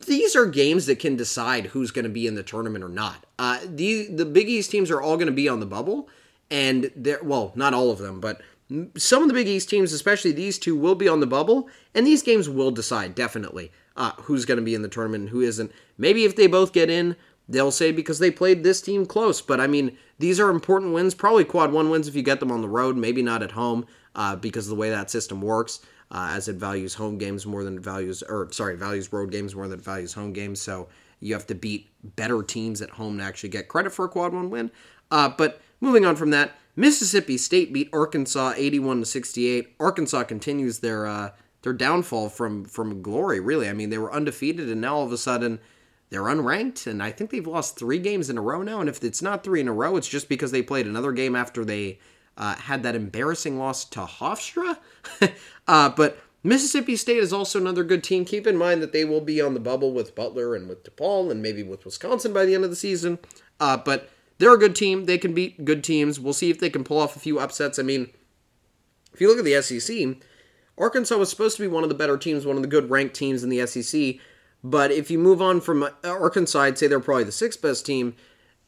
these 0.05 0.35
are 0.35 0.45
games 0.45 0.85
that 0.85 0.99
can 0.99 1.15
decide 1.15 1.67
who's 1.67 1.91
going 1.91 2.03
to 2.03 2.09
be 2.09 2.27
in 2.27 2.35
the 2.35 2.43
tournament 2.43 2.83
or 2.83 2.89
not. 2.89 3.25
Uh, 3.37 3.59
the 3.65 4.07
the 4.07 4.25
Big 4.25 4.49
East 4.49 4.71
teams 4.71 4.91
are 4.91 5.01
all 5.01 5.17
going 5.17 5.27
to 5.27 5.33
be 5.33 5.49
on 5.49 5.59
the 5.59 5.65
bubble, 5.65 6.09
and 6.49 6.91
they're 6.95 7.23
well, 7.23 7.51
not 7.55 7.73
all 7.73 7.91
of 7.91 7.99
them, 7.99 8.19
but 8.19 8.41
some 8.97 9.21
of 9.21 9.27
the 9.27 9.33
Big 9.33 9.47
East 9.47 9.69
teams, 9.69 9.93
especially 9.93 10.31
these 10.31 10.57
two, 10.57 10.75
will 10.75 10.95
be 10.95 11.07
on 11.07 11.19
the 11.19 11.27
bubble, 11.27 11.69
and 11.93 12.05
these 12.05 12.23
games 12.23 12.49
will 12.49 12.71
decide 12.71 13.13
definitely 13.13 13.71
uh, 13.95 14.13
who's 14.21 14.45
going 14.45 14.57
to 14.57 14.63
be 14.63 14.73
in 14.73 14.81
the 14.81 14.87
tournament 14.87 15.21
and 15.21 15.29
who 15.29 15.41
isn't. 15.41 15.71
Maybe 15.97 16.25
if 16.25 16.35
they 16.35 16.47
both 16.47 16.73
get 16.73 16.89
in, 16.89 17.15
they'll 17.47 17.71
say 17.71 17.91
because 17.91 18.19
they 18.19 18.31
played 18.31 18.63
this 18.63 18.81
team 18.81 19.05
close. 19.05 19.41
But 19.41 19.61
I 19.61 19.67
mean, 19.67 19.97
these 20.17 20.39
are 20.39 20.49
important 20.49 20.93
wins, 20.93 21.13
probably 21.13 21.45
quad 21.45 21.71
one 21.71 21.89
wins 21.89 22.07
if 22.07 22.15
you 22.15 22.23
get 22.23 22.39
them 22.39 22.51
on 22.51 22.61
the 22.61 22.69
road, 22.69 22.97
maybe 22.97 23.21
not 23.21 23.43
at 23.43 23.51
home 23.51 23.85
uh, 24.15 24.35
because 24.35 24.65
of 24.65 24.69
the 24.71 24.79
way 24.79 24.89
that 24.89 25.11
system 25.11 25.41
works, 25.41 25.81
uh, 26.11 26.31
as 26.31 26.47
it 26.47 26.55
values 26.55 26.93
home 26.93 27.17
games 27.17 27.45
more 27.45 27.63
than 27.63 27.77
it 27.77 27.83
values, 27.83 28.23
or 28.23 28.49
sorry, 28.51 28.75
values 28.75 29.11
road 29.11 29.31
games 29.31 29.55
more 29.55 29.67
than 29.67 29.79
it 29.79 29.85
values 29.85 30.13
home 30.13 30.33
games. 30.33 30.61
So 30.61 30.87
you 31.19 31.33
have 31.33 31.47
to 31.47 31.55
beat 31.55 31.89
better 32.15 32.43
teams 32.43 32.81
at 32.81 32.91
home 32.91 33.17
to 33.17 33.23
actually 33.23 33.49
get 33.49 33.67
credit 33.67 33.91
for 33.91 34.05
a 34.05 34.09
quad 34.09 34.33
one 34.33 34.49
win. 34.49 34.71
Uh, 35.11 35.29
but 35.29 35.61
moving 35.81 36.05
on 36.05 36.15
from 36.15 36.31
that, 36.31 36.57
Mississippi 36.75 37.37
State 37.37 37.71
beat 37.73 37.89
Arkansas 37.93 38.53
81 38.55 38.99
to 38.99 39.05
68. 39.05 39.75
Arkansas 39.79 40.23
continues 40.23 40.79
their 40.79 41.07
uh, 41.07 41.31
their 41.61 41.73
downfall 41.73 42.29
from 42.29 42.65
from 42.65 43.01
glory. 43.01 43.39
Really, 43.39 43.69
I 43.69 43.73
mean 43.73 43.89
they 43.89 43.97
were 43.97 44.13
undefeated 44.13 44.69
and 44.69 44.81
now 44.81 44.97
all 44.97 45.05
of 45.05 45.11
a 45.11 45.17
sudden 45.17 45.59
they're 46.09 46.21
unranked, 46.21 46.85
and 46.85 47.01
I 47.01 47.11
think 47.11 47.31
they've 47.31 47.47
lost 47.47 47.77
three 47.77 47.97
games 47.97 48.29
in 48.29 48.37
a 48.37 48.41
row 48.41 48.61
now. 48.61 48.79
And 48.79 48.87
if 48.87 49.03
it's 49.03 49.21
not 49.21 49.43
three 49.43 49.61
in 49.61 49.67
a 49.67 49.73
row, 49.73 49.97
it's 49.97 50.07
just 50.07 50.29
because 50.29 50.51
they 50.51 50.61
played 50.61 50.85
another 50.85 51.11
game 51.11 51.35
after 51.35 51.65
they 51.65 51.99
uh, 52.37 52.55
had 52.55 52.83
that 52.83 52.95
embarrassing 52.95 53.57
loss 53.57 53.85
to 53.85 54.01
Hofstra. 54.01 54.77
uh, 55.67 55.89
but 55.89 56.17
Mississippi 56.43 56.95
State 56.95 57.17
is 57.17 57.33
also 57.33 57.59
another 57.59 57.83
good 57.83 58.03
team. 58.03 58.25
Keep 58.25 58.45
in 58.45 58.57
mind 58.57 58.81
that 58.81 58.91
they 58.91 59.05
will 59.05 59.21
be 59.21 59.41
on 59.41 59.53
the 59.53 59.59
bubble 59.59 59.91
with 59.91 60.15
Butler 60.15 60.55
and 60.55 60.69
with 60.69 60.83
DePaul 60.83 61.31
and 61.31 61.41
maybe 61.41 61.63
with 61.63 61.85
Wisconsin 61.85 62.33
by 62.33 62.45
the 62.45 62.53
end 62.53 62.63
of 62.63 62.69
the 62.69 62.75
season. 62.75 63.19
Uh, 63.59 63.77
but 63.77 64.09
they're 64.37 64.53
a 64.53 64.59
good 64.59 64.75
team. 64.75 65.05
They 65.05 65.17
can 65.17 65.33
beat 65.33 65.65
good 65.65 65.83
teams. 65.83 66.19
We'll 66.19 66.33
see 66.33 66.49
if 66.49 66.59
they 66.59 66.69
can 66.69 66.83
pull 66.83 66.99
off 66.99 67.15
a 67.15 67.19
few 67.19 67.39
upsets. 67.39 67.79
I 67.79 67.83
mean, 67.83 68.11
if 69.13 69.21
you 69.21 69.27
look 69.27 69.39
at 69.39 69.45
the 69.45 69.61
SEC, 69.61 70.17
Arkansas 70.77 71.17
was 71.17 71.29
supposed 71.29 71.55
to 71.57 71.63
be 71.63 71.67
one 71.67 71.83
of 71.83 71.89
the 71.89 71.95
better 71.95 72.17
teams, 72.17 72.45
one 72.45 72.57
of 72.57 72.61
the 72.61 72.67
good 72.67 72.89
ranked 72.89 73.15
teams 73.15 73.43
in 73.43 73.49
the 73.49 73.65
SEC. 73.65 74.17
But 74.63 74.91
if 74.91 75.09
you 75.09 75.17
move 75.17 75.41
on 75.41 75.61
from 75.61 75.87
Arkansas, 76.03 76.59
I'd 76.59 76.77
say 76.77 76.87
they're 76.87 76.99
probably 76.99 77.23
the 77.23 77.31
sixth 77.31 77.61
best 77.61 77.85
team. 77.85 78.15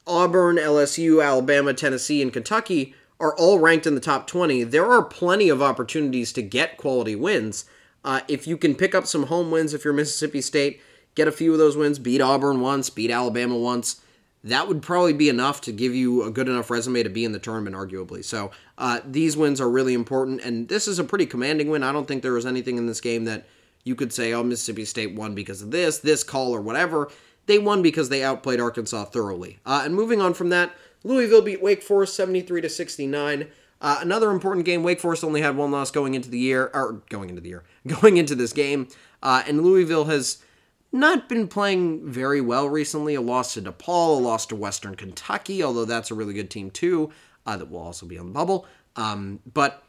Auburn, 0.06 0.56
LSU, 0.56 1.24
Alabama, 1.24 1.74
Tennessee, 1.74 2.22
and 2.22 2.32
Kentucky 2.32 2.96
are 3.20 3.36
all 3.36 3.60
ranked 3.60 3.88
in 3.88 3.96
the 3.96 4.02
top 4.02 4.28
20. 4.28 4.64
There 4.64 4.86
are 4.86 5.04
plenty 5.04 5.50
of 5.50 5.62
opportunities 5.62 6.32
to 6.34 6.42
get 6.42 6.78
quality 6.78 7.16
wins. 7.16 7.66
Uh, 8.04 8.22
if 8.28 8.48
you 8.48 8.58
can 8.58 8.76
pick 8.76 8.94
up 8.94 9.08
some 9.08 9.24
home 9.24 9.52
wins, 9.52 9.74
if 9.74 9.84
you're 9.84 9.94
Mississippi 9.94 10.42
State, 10.42 10.82
get 11.16 11.28
a 11.28 11.32
few 11.32 11.52
of 11.52 11.58
those 11.58 11.76
wins, 11.76 12.00
beat 12.00 12.22
Auburn 12.22 12.62
once, 12.62 12.90
beat 12.90 13.12
Alabama 13.12 13.58
once, 13.58 14.02
that 14.44 14.68
would 14.68 14.82
probably 14.82 15.14
be 15.14 15.30
enough 15.30 15.62
to 15.62 15.72
give 15.72 15.94
you 15.94 16.24
a 16.24 16.32
good 16.32 16.48
enough 16.48 16.70
resume 16.70 17.04
to 17.04 17.10
be 17.10 17.26
in 17.26 17.32
the 17.32 17.40
tournament, 17.40 17.76
arguably. 17.76 18.24
So 18.24 18.52
uh, 18.78 19.02
these 19.06 19.36
wins 19.36 19.60
are 19.60 19.70
really 19.70 19.94
important, 19.94 20.42
and 20.42 20.70
this 20.70 20.88
is 20.88 21.00
a 21.00 21.04
pretty 21.04 21.26
commanding 21.26 21.70
win. 21.70 21.84
I 21.84 21.92
don't 21.92 22.08
think 22.08 22.22
there 22.22 22.34
was 22.34 22.46
anything 22.46 22.78
in 22.78 22.86
this 22.86 23.02
game 23.02 23.26
that 23.26 23.48
you 23.84 23.96
could 23.96 24.14
say, 24.14 24.34
oh, 24.34 24.44
Mississippi 24.44 24.86
State 24.86 25.16
won 25.16 25.34
because 25.34 25.62
of 25.62 25.72
this, 25.72 26.00
this 26.00 26.24
call, 26.24 26.56
or 26.56 26.62
whatever. 26.62 27.10
They 27.48 27.58
won 27.58 27.82
because 27.82 28.10
they 28.10 28.24
outplayed 28.24 28.60
Arkansas 28.60 29.06
thoroughly. 29.06 29.60
Uh, 29.66 29.82
and 29.86 29.96
moving 29.96 30.22
on 30.22 30.34
from 30.34 30.50
that, 30.50 30.76
Louisville 31.08 31.42
beat 31.42 31.62
Wake 31.62 31.82
Forest 31.82 32.16
73 32.16 32.62
to 32.62 32.70
69. 32.70 33.48
Uh, 33.80 34.00
another 34.02 34.30
important 34.30 34.66
game. 34.66 34.84
Wake 34.84 35.00
Forest 35.00 35.24
only 35.24 35.42
had 35.42 35.56
one 35.56 35.72
loss 35.72 35.90
going 35.90 36.16
into 36.16 36.30
the 36.30 36.38
year, 36.38 36.70
or 36.74 37.04
going 37.10 37.30
into 37.30 37.42
the 37.42 37.50
year, 37.50 37.64
going 37.88 38.18
into 38.18 38.36
this 38.36 38.52
game. 38.52 38.90
Uh, 39.24 39.44
and 39.48 39.64
Louisville 39.64 40.06
has 40.06 40.44
not 40.92 41.30
been 41.30 41.48
playing 41.48 42.06
very 42.10 42.42
well 42.42 42.68
recently. 42.68 43.16
A 43.16 43.22
loss 43.22 43.54
to 43.54 43.62
DePaul, 43.62 44.18
a 44.18 44.22
loss 44.22 44.46
to 44.48 44.56
Western 44.56 44.96
Kentucky, 44.96 45.64
although 45.64 45.86
that's 45.86 46.12
a 46.12 46.16
really 46.16 46.34
good 46.34 46.50
team 46.50 46.70
too, 46.72 47.12
uh, 47.46 47.56
that 47.56 47.70
will 47.70 47.80
also 47.80 48.06
be 48.06 48.18
on 48.18 48.28
the 48.28 48.34
bubble. 48.34 48.66
Um, 48.98 49.40
but 49.54 49.84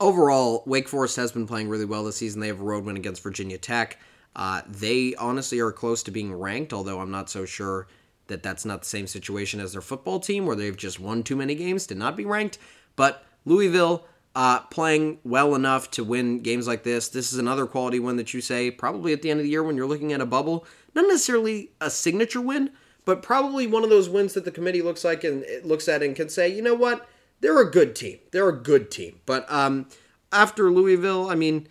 overall, 0.00 0.62
Wake 0.66 0.88
Forest 0.88 1.16
has 1.16 1.32
been 1.32 1.46
playing 1.46 1.68
really 1.70 1.86
well 1.86 2.04
this 2.04 2.16
season. 2.16 2.40
They 2.40 2.48
have 2.48 2.60
a 2.60 2.64
road 2.64 2.84
win 2.84 2.96
against 2.96 3.22
Virginia 3.22 3.56
Tech. 3.56 3.98
Uh, 4.36 4.62
they 4.68 5.14
honestly 5.14 5.60
are 5.60 5.72
close 5.72 6.02
to 6.02 6.10
being 6.10 6.34
ranked, 6.34 6.72
although 6.72 7.00
I'm 7.00 7.10
not 7.10 7.30
so 7.30 7.46
sure 7.46 7.86
that 8.30 8.42
that's 8.42 8.64
not 8.64 8.80
the 8.80 8.88
same 8.88 9.06
situation 9.06 9.60
as 9.60 9.72
their 9.72 9.82
football 9.82 10.18
team, 10.18 10.46
where 10.46 10.56
they've 10.56 10.76
just 10.76 10.98
won 10.98 11.22
too 11.22 11.36
many 11.36 11.54
games 11.54 11.86
to 11.88 11.94
not 11.94 12.16
be 12.16 12.24
ranked. 12.24 12.58
But 12.96 13.24
Louisville 13.44 14.06
uh, 14.34 14.60
playing 14.60 15.18
well 15.24 15.54
enough 15.54 15.90
to 15.92 16.04
win 16.04 16.40
games 16.40 16.66
like 16.66 16.82
this. 16.82 17.08
This 17.08 17.32
is 17.32 17.38
another 17.38 17.66
quality 17.66 17.98
win 17.98 18.16
that 18.16 18.32
you 18.32 18.40
say 18.40 18.70
probably 18.70 19.12
at 19.12 19.22
the 19.22 19.30
end 19.30 19.40
of 19.40 19.44
the 19.44 19.50
year 19.50 19.62
when 19.62 19.76
you're 19.76 19.86
looking 19.86 20.12
at 20.12 20.20
a 20.20 20.26
bubble. 20.26 20.66
Not 20.94 21.06
necessarily 21.06 21.72
a 21.80 21.90
signature 21.90 22.40
win, 22.40 22.70
but 23.04 23.22
probably 23.22 23.66
one 23.66 23.84
of 23.84 23.90
those 23.90 24.08
wins 24.08 24.34
that 24.34 24.44
the 24.44 24.50
committee 24.50 24.82
looks 24.82 25.04
like 25.04 25.24
and 25.24 25.44
looks 25.64 25.88
at 25.88 26.02
and 26.02 26.14
can 26.14 26.28
say, 26.28 26.48
you 26.48 26.62
know 26.62 26.74
what, 26.74 27.08
they're 27.40 27.60
a 27.60 27.70
good 27.70 27.96
team. 27.96 28.18
They're 28.30 28.48
a 28.48 28.56
good 28.56 28.90
team. 28.90 29.20
But 29.26 29.50
um, 29.50 29.88
after 30.32 30.70
Louisville, 30.70 31.28
I 31.28 31.34
mean, 31.34 31.66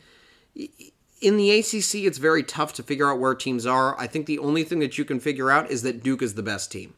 in 1.21 1.38
the 1.38 1.51
ACC, 1.51 2.05
it's 2.05 2.17
very 2.17 2.43
tough 2.43 2.73
to 2.73 2.84
figure 2.84 3.12
out 3.12 3.19
where 3.19 3.36
teams 3.36 3.65
are. 3.65 3.99
I 3.99 4.08
think 4.08 4.25
the 4.25 4.39
only 4.39 4.63
thing 4.63 4.79
that 4.79 4.97
you 4.97 5.05
can 5.05 5.19
figure 5.19 5.51
out 5.51 5.69
is 5.69 5.82
that 5.84 6.03
Duke 6.03 6.21
is 6.21 6.36
the 6.36 6.43
best 6.43 6.71
team. 6.71 6.93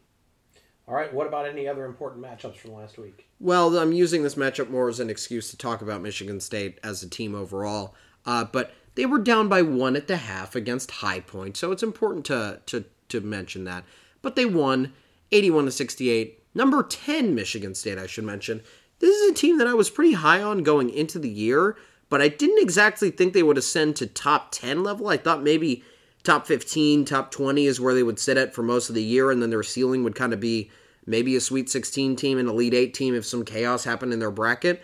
All 0.88 0.96
right. 0.96 1.14
What 1.14 1.28
about 1.28 1.48
any 1.48 1.68
other 1.68 1.86
important 1.86 2.24
matchups 2.24 2.58
from 2.58 2.74
last 2.74 2.98
week? 2.98 3.28
Well, 3.40 3.78
I'm 3.78 3.94
using 3.94 4.24
this 4.24 4.36
matchup 4.36 4.70
more 4.70 4.90
as 4.90 5.00
an 5.00 5.10
excuse 5.10 5.50
to 5.52 5.58
talk 5.58 5.82
about 5.82 6.02
Michigan 6.02 6.40
State 6.40 6.80
as 6.84 7.02
a 7.02 7.10
team 7.10 7.34
overall. 7.34 7.96
Uh, 8.26 8.46
but 8.46 8.74
they 8.96 9.06
were 9.06 9.20
down 9.20 9.48
by 9.48 9.62
one 9.62 9.96
at 9.96 10.08
the 10.08 10.18
half 10.18 10.56
against 10.56 10.92
High 10.92 11.22
Point, 11.22 11.58
so 11.58 11.72
it's 11.72 11.84
important 11.84 12.26
to 12.26 12.60
to 12.68 12.86
to 13.10 13.22
mention 13.22 13.64
that. 13.64 13.84
But 14.22 14.36
they 14.36 14.46
won 14.46 14.94
81 15.32 15.66
to 15.66 15.72
68 15.72 16.42
Number 16.54 16.84
10, 16.84 17.34
Michigan 17.34 17.76
State, 17.76 17.98
I 17.98 18.08
should 18.08 18.26
mention, 18.26 18.62
this 19.00 19.16
is 19.16 19.32
a 19.32 19.34
team 19.34 19.58
that 19.58 19.68
I 19.68 19.74
was 19.74 19.90
pretty 19.90 20.14
high 20.14 20.42
on 20.42 20.64
going 20.64 20.90
into 20.90 21.18
the 21.18 21.30
year, 21.30 21.78
but 22.12 22.22
I 22.22 22.28
didn't 22.28 22.62
exactly 22.62 23.10
think 23.10 23.34
they 23.34 23.42
would 23.42 23.58
ascend 23.58 23.96
to 23.96 24.06
top 24.06 24.52
10 24.52 24.84
level. 24.84 25.08
I 25.08 25.16
thought 25.16 25.42
maybe 25.42 25.82
top 26.24 26.46
15, 26.46 27.06
top 27.06 27.32
20 27.32 27.66
is 27.66 27.80
where 27.80 27.94
they 27.94 28.04
would 28.04 28.20
sit 28.20 28.36
at 28.36 28.54
for 28.54 28.64
most 28.64 28.90
of 28.90 28.96
the 28.96 29.02
year, 29.02 29.32
and 29.32 29.42
then 29.42 29.50
their 29.50 29.64
ceiling 29.64 30.04
would 30.04 30.14
kind 30.14 30.34
of 30.34 30.42
be 30.42 30.70
maybe 31.06 31.38
a 31.38 31.42
Sweet 31.42 31.70
16 31.70 32.18
team, 32.18 32.38
an 32.38 32.50
Elite 32.50 32.74
8 32.74 32.94
team 32.94 33.16
if 33.16 33.26
some 33.26 33.46
chaos 33.46 33.86
happened 33.86 34.12
in 34.12 34.20
their 34.20 34.30
bracket. 34.30 34.84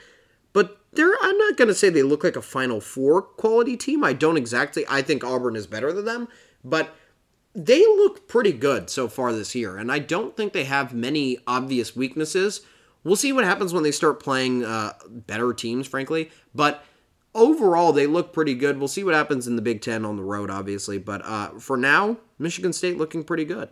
But 0.53 0.77
they're, 0.93 1.17
I'm 1.21 1.37
not 1.37 1.57
going 1.57 1.67
to 1.67 1.75
say 1.75 1.89
they 1.89 2.01
look 2.01 2.23
like 2.23 2.37
a 2.37 2.41
Final 2.41 2.79
Four 2.79 3.21
quality 3.21 3.75
team. 3.75 4.05
I 4.05 4.13
don't 4.13 4.37
exactly. 4.37 4.85
I 4.89 5.01
think 5.01 5.25
Auburn 5.25 5.57
is 5.57 5.67
better 5.67 5.91
than 5.91 6.05
them, 6.05 6.29
but 6.63 6.95
they 7.53 7.81
look 7.81 8.29
pretty 8.29 8.53
good 8.53 8.89
so 8.89 9.09
far 9.09 9.33
this 9.33 9.53
year, 9.53 9.75
and 9.75 9.91
I 9.91 9.99
don't 9.99 10.37
think 10.37 10.53
they 10.53 10.63
have 10.63 10.93
many 10.93 11.39
obvious 11.45 11.93
weaknesses. 11.93 12.61
We'll 13.03 13.17
see 13.17 13.33
what 13.33 13.43
happens 13.43 13.73
when 13.73 13.83
they 13.83 13.91
start 13.91 14.23
playing 14.23 14.63
uh, 14.63 14.93
better 15.09 15.53
teams, 15.53 15.87
frankly. 15.87 16.31
But 16.55 16.83
overall, 17.37 17.93
they 17.93 18.07
look 18.07 18.33
pretty 18.33 18.55
good. 18.55 18.79
We'll 18.79 18.89
see 18.89 19.03
what 19.03 19.13
happens 19.13 19.47
in 19.47 19.55
the 19.55 19.61
Big 19.61 19.81
Ten 19.81 20.03
on 20.03 20.17
the 20.17 20.23
road, 20.23 20.49
obviously. 20.49 20.97
But 20.97 21.23
uh, 21.23 21.51
for 21.59 21.77
now, 21.77 22.17
Michigan 22.37 22.73
State 22.73 22.97
looking 22.97 23.23
pretty 23.23 23.45
good. 23.45 23.69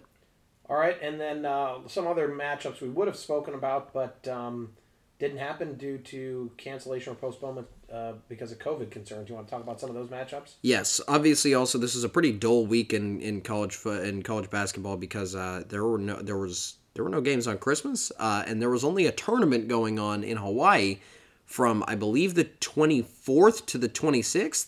All 0.69 0.77
right, 0.77 0.97
and 1.01 1.19
then 1.19 1.45
uh, 1.45 1.79
some 1.87 2.07
other 2.07 2.29
matchups 2.29 2.81
we 2.81 2.89
would 2.89 3.07
have 3.07 3.17
spoken 3.17 3.53
about, 3.53 3.93
but 3.93 4.27
um, 4.27 4.71
didn't 5.19 5.37
happen 5.37 5.77
due 5.77 5.97
to 5.99 6.49
cancellation 6.57 7.13
or 7.13 7.15
postponement 7.15 7.67
uh, 7.93 8.13
because 8.29 8.51
of 8.51 8.57
COVID 8.59 8.89
concerns. 8.89 9.29
You 9.29 9.35
want 9.35 9.47
to 9.47 9.51
talk 9.51 9.61
about 9.61 9.79
some 9.79 9.89
of 9.89 9.95
those 9.95 10.09
matchups? 10.09 10.53
Yes, 10.63 10.99
obviously. 11.07 11.53
Also, 11.53 11.77
this 11.77 11.93
is 11.93 12.03
a 12.03 12.09
pretty 12.09 12.31
dull 12.31 12.65
week 12.65 12.93
in, 12.93 13.21
in 13.21 13.41
college 13.41 13.77
in 13.85 14.23
college 14.23 14.49
basketball 14.49 14.97
because 14.97 15.35
uh, 15.35 15.63
there 15.69 15.85
were 15.85 15.99
no 15.99 16.15
there 16.21 16.37
was 16.37 16.77
there 16.95 17.03
were 17.03 17.11
no 17.11 17.21
games 17.21 17.45
on 17.45 17.59
Christmas, 17.59 18.11
uh, 18.17 18.43
and 18.47 18.59
there 18.59 18.69
was 18.69 18.83
only 18.83 19.05
a 19.05 19.11
tournament 19.11 19.67
going 19.67 19.99
on 19.99 20.23
in 20.23 20.37
Hawaii 20.37 20.97
from 21.45 21.83
I 21.87 21.95
believe 21.95 22.33
the 22.33 22.45
24th 22.45 23.65
to 23.67 23.77
the 23.77 23.89
26th. 23.89 24.67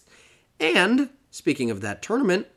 And 0.60 1.10
speaking 1.32 1.70
of 1.70 1.82
that 1.82 2.02
tournament, 2.02 2.48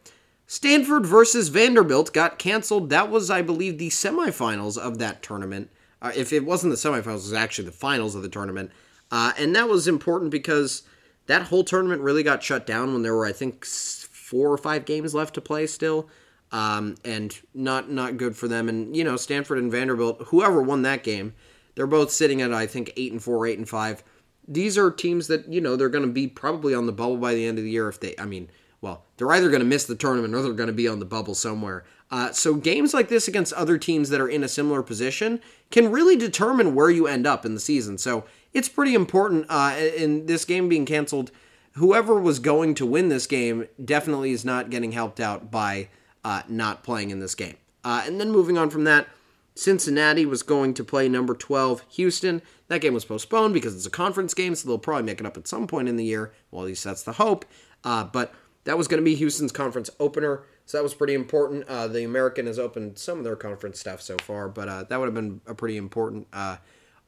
Stanford 0.46 1.06
versus 1.06 1.48
Vanderbilt 1.48 2.12
got 2.12 2.38
canceled. 2.38 2.90
That 2.90 3.10
was, 3.10 3.30
I 3.30 3.42
believe, 3.42 3.78
the 3.78 3.88
semifinals 3.88 4.76
of 4.76 4.98
that 4.98 5.22
tournament. 5.22 5.70
Uh, 6.02 6.12
if 6.16 6.32
it 6.32 6.44
wasn't 6.44 6.72
the 6.72 6.76
semifinals, 6.76 7.06
it 7.06 7.12
was 7.12 7.32
actually 7.32 7.66
the 7.66 7.72
finals 7.72 8.14
of 8.14 8.22
the 8.22 8.28
tournament. 8.28 8.70
Uh, 9.10 9.32
and 9.38 9.54
that 9.54 9.68
was 9.68 9.86
important 9.86 10.30
because 10.30 10.82
that 11.26 11.42
whole 11.42 11.62
tournament 11.62 12.02
really 12.02 12.22
got 12.22 12.42
shut 12.42 12.66
down 12.66 12.92
when 12.92 13.02
there 13.02 13.14
were, 13.14 13.26
I 13.26 13.32
think, 13.32 13.64
four 13.64 14.52
or 14.52 14.58
five 14.58 14.84
games 14.84 15.14
left 15.14 15.34
to 15.34 15.40
play 15.40 15.66
still. 15.66 16.08
Um, 16.52 16.96
and 17.04 17.38
not 17.54 17.88
not 17.88 18.16
good 18.16 18.36
for 18.36 18.48
them. 18.48 18.68
And 18.68 18.96
you 18.96 19.04
know, 19.04 19.16
Stanford 19.16 19.58
and 19.58 19.70
Vanderbilt, 19.70 20.20
whoever 20.28 20.60
won 20.60 20.82
that 20.82 21.04
game, 21.04 21.34
they're 21.74 21.86
both 21.86 22.10
sitting 22.10 22.42
at 22.42 22.52
I 22.52 22.66
think 22.66 22.92
eight 22.96 23.12
and 23.12 23.22
four, 23.22 23.46
eight 23.46 23.58
and 23.58 23.68
five. 23.68 24.02
These 24.48 24.76
are 24.76 24.90
teams 24.90 25.28
that 25.28 25.48
you 25.48 25.60
know 25.60 25.76
they're 25.76 25.88
going 25.88 26.06
to 26.06 26.12
be 26.12 26.26
probably 26.26 26.74
on 26.74 26.86
the 26.86 26.92
bubble 26.92 27.16
by 27.16 27.34
the 27.34 27.46
end 27.46 27.58
of 27.58 27.64
the 27.64 27.70
year. 27.70 27.88
If 27.88 28.00
they, 28.00 28.14
I 28.18 28.24
mean, 28.24 28.48
well, 28.80 29.04
they're 29.16 29.32
either 29.32 29.50
going 29.50 29.60
to 29.60 29.66
miss 29.66 29.84
the 29.84 29.94
tournament 29.94 30.34
or 30.34 30.42
they're 30.42 30.52
going 30.52 30.68
to 30.68 30.72
be 30.72 30.88
on 30.88 30.98
the 30.98 31.04
bubble 31.04 31.34
somewhere. 31.34 31.84
Uh, 32.10 32.32
so 32.32 32.54
games 32.54 32.92
like 32.92 33.08
this 33.08 33.28
against 33.28 33.52
other 33.52 33.78
teams 33.78 34.08
that 34.08 34.20
are 34.20 34.28
in 34.28 34.42
a 34.42 34.48
similar 34.48 34.82
position 34.82 35.40
can 35.70 35.92
really 35.92 36.16
determine 36.16 36.74
where 36.74 36.90
you 36.90 37.06
end 37.06 37.26
up 37.26 37.46
in 37.46 37.54
the 37.54 37.60
season. 37.60 37.98
So 37.98 38.24
it's 38.52 38.68
pretty 38.68 38.94
important. 38.94 39.46
Uh, 39.48 39.76
in 39.96 40.26
this 40.26 40.44
game 40.44 40.68
being 40.68 40.86
canceled, 40.86 41.30
whoever 41.74 42.18
was 42.18 42.40
going 42.40 42.74
to 42.74 42.86
win 42.86 43.08
this 43.08 43.26
game 43.26 43.68
definitely 43.82 44.32
is 44.32 44.44
not 44.44 44.70
getting 44.70 44.92
helped 44.92 45.20
out 45.20 45.50
by 45.50 45.88
uh, 46.24 46.42
not 46.48 46.82
playing 46.82 47.10
in 47.10 47.20
this 47.20 47.34
game. 47.34 47.56
Uh, 47.84 48.02
and 48.04 48.20
then 48.20 48.30
moving 48.30 48.58
on 48.58 48.70
from 48.70 48.84
that, 48.84 49.06
Cincinnati 49.54 50.24
was 50.24 50.42
going 50.42 50.74
to 50.74 50.84
play 50.84 51.08
number 51.08 51.34
12 51.34 51.84
Houston. 51.90 52.42
That 52.68 52.80
game 52.80 52.94
was 52.94 53.04
postponed 53.04 53.54
because 53.54 53.74
it's 53.74 53.86
a 53.86 53.90
conference 53.90 54.32
game, 54.34 54.54
so 54.54 54.68
they'll 54.68 54.78
probably 54.78 55.02
make 55.02 55.20
it 55.20 55.26
up 55.26 55.36
at 55.36 55.48
some 55.48 55.66
point 55.66 55.88
in 55.88 55.96
the 55.96 56.04
year. 56.04 56.32
Well, 56.50 56.62
at 56.62 56.68
least 56.68 56.84
that's 56.84 57.02
the 57.02 57.12
hope. 57.12 57.44
Uh, 57.84 58.04
but 58.04 58.32
that 58.64 58.78
was 58.78 58.88
going 58.88 59.00
to 59.00 59.04
be 59.04 59.14
Houston's 59.14 59.52
conference 59.52 59.90
opener, 59.98 60.44
so 60.66 60.78
that 60.78 60.82
was 60.82 60.94
pretty 60.94 61.14
important. 61.14 61.66
Uh, 61.66 61.88
the 61.88 62.04
American 62.04 62.46
has 62.46 62.58
opened 62.58 62.98
some 62.98 63.18
of 63.18 63.24
their 63.24 63.36
conference 63.36 63.80
stuff 63.80 64.00
so 64.00 64.16
far, 64.18 64.48
but 64.48 64.68
uh, 64.68 64.84
that 64.84 64.98
would 64.98 65.06
have 65.06 65.14
been 65.14 65.40
a 65.46 65.54
pretty 65.54 65.76
important 65.76 66.26
uh, 66.32 66.58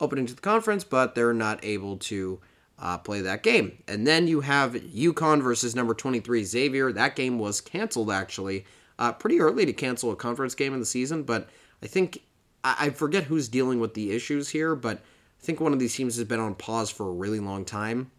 opening 0.01 0.27
to 0.27 0.35
the 0.35 0.41
conference, 0.41 0.83
but 0.85 1.15
they're 1.15 1.35
not 1.35 1.65
able 1.65 1.97
to 1.99 2.41
uh, 2.79 2.99
play 2.99 3.21
that 3.21 3.43
game. 3.43 3.79
And 3.87 4.07
then 4.07 4.27
you 4.27 4.41
have 4.41 4.73
UConn 4.73 5.43
versus 5.43 5.75
number 5.75 5.95
23 5.95 6.43
Xavier. 6.45 6.93
That 6.93 7.15
game 7.15 7.39
was 7.39 7.61
canceled, 7.61 8.11
actually. 8.11 8.65
Uh, 8.99 9.13
pretty 9.13 9.41
early 9.41 9.65
to 9.65 9.73
cancel 9.73 10.11
a 10.11 10.17
conference 10.17 10.55
game 10.55 10.75
in 10.75 10.81
the 10.81 10.87
season, 10.87 11.23
but 11.23 11.49
I 11.83 11.87
think 11.87 12.23
I 12.65 12.91
forget 12.91 13.25
who's 13.25 13.49
dealing 13.49 13.81
with 13.81 13.95
the 13.95 14.13
issues 14.13 14.51
here, 14.51 14.77
but 14.77 14.99
I 14.99 15.45
think 15.45 15.61
one 15.61 15.73
of 15.73 15.79
these 15.79 15.95
teams 15.95 16.17
has 16.17 16.25
been 16.25 16.41
on 16.41 16.55
pause 16.55 16.91
for 16.91 17.09
a 17.09 17.13
really 17.13 17.41
long 17.41 17.65
time. 17.65 18.11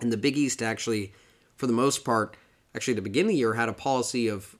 And 0.00 0.10
the 0.10 0.16
Big 0.16 0.36
East 0.36 0.62
actually, 0.62 1.12
for 1.56 1.66
the 1.66 1.72
most 1.72 2.04
part, 2.04 2.36
actually 2.74 2.98
beginning 3.00 3.30
of 3.30 3.32
the 3.32 3.38
year 3.38 3.54
had 3.54 3.68
a 3.68 3.74
policy 3.74 4.28
of 4.28 4.56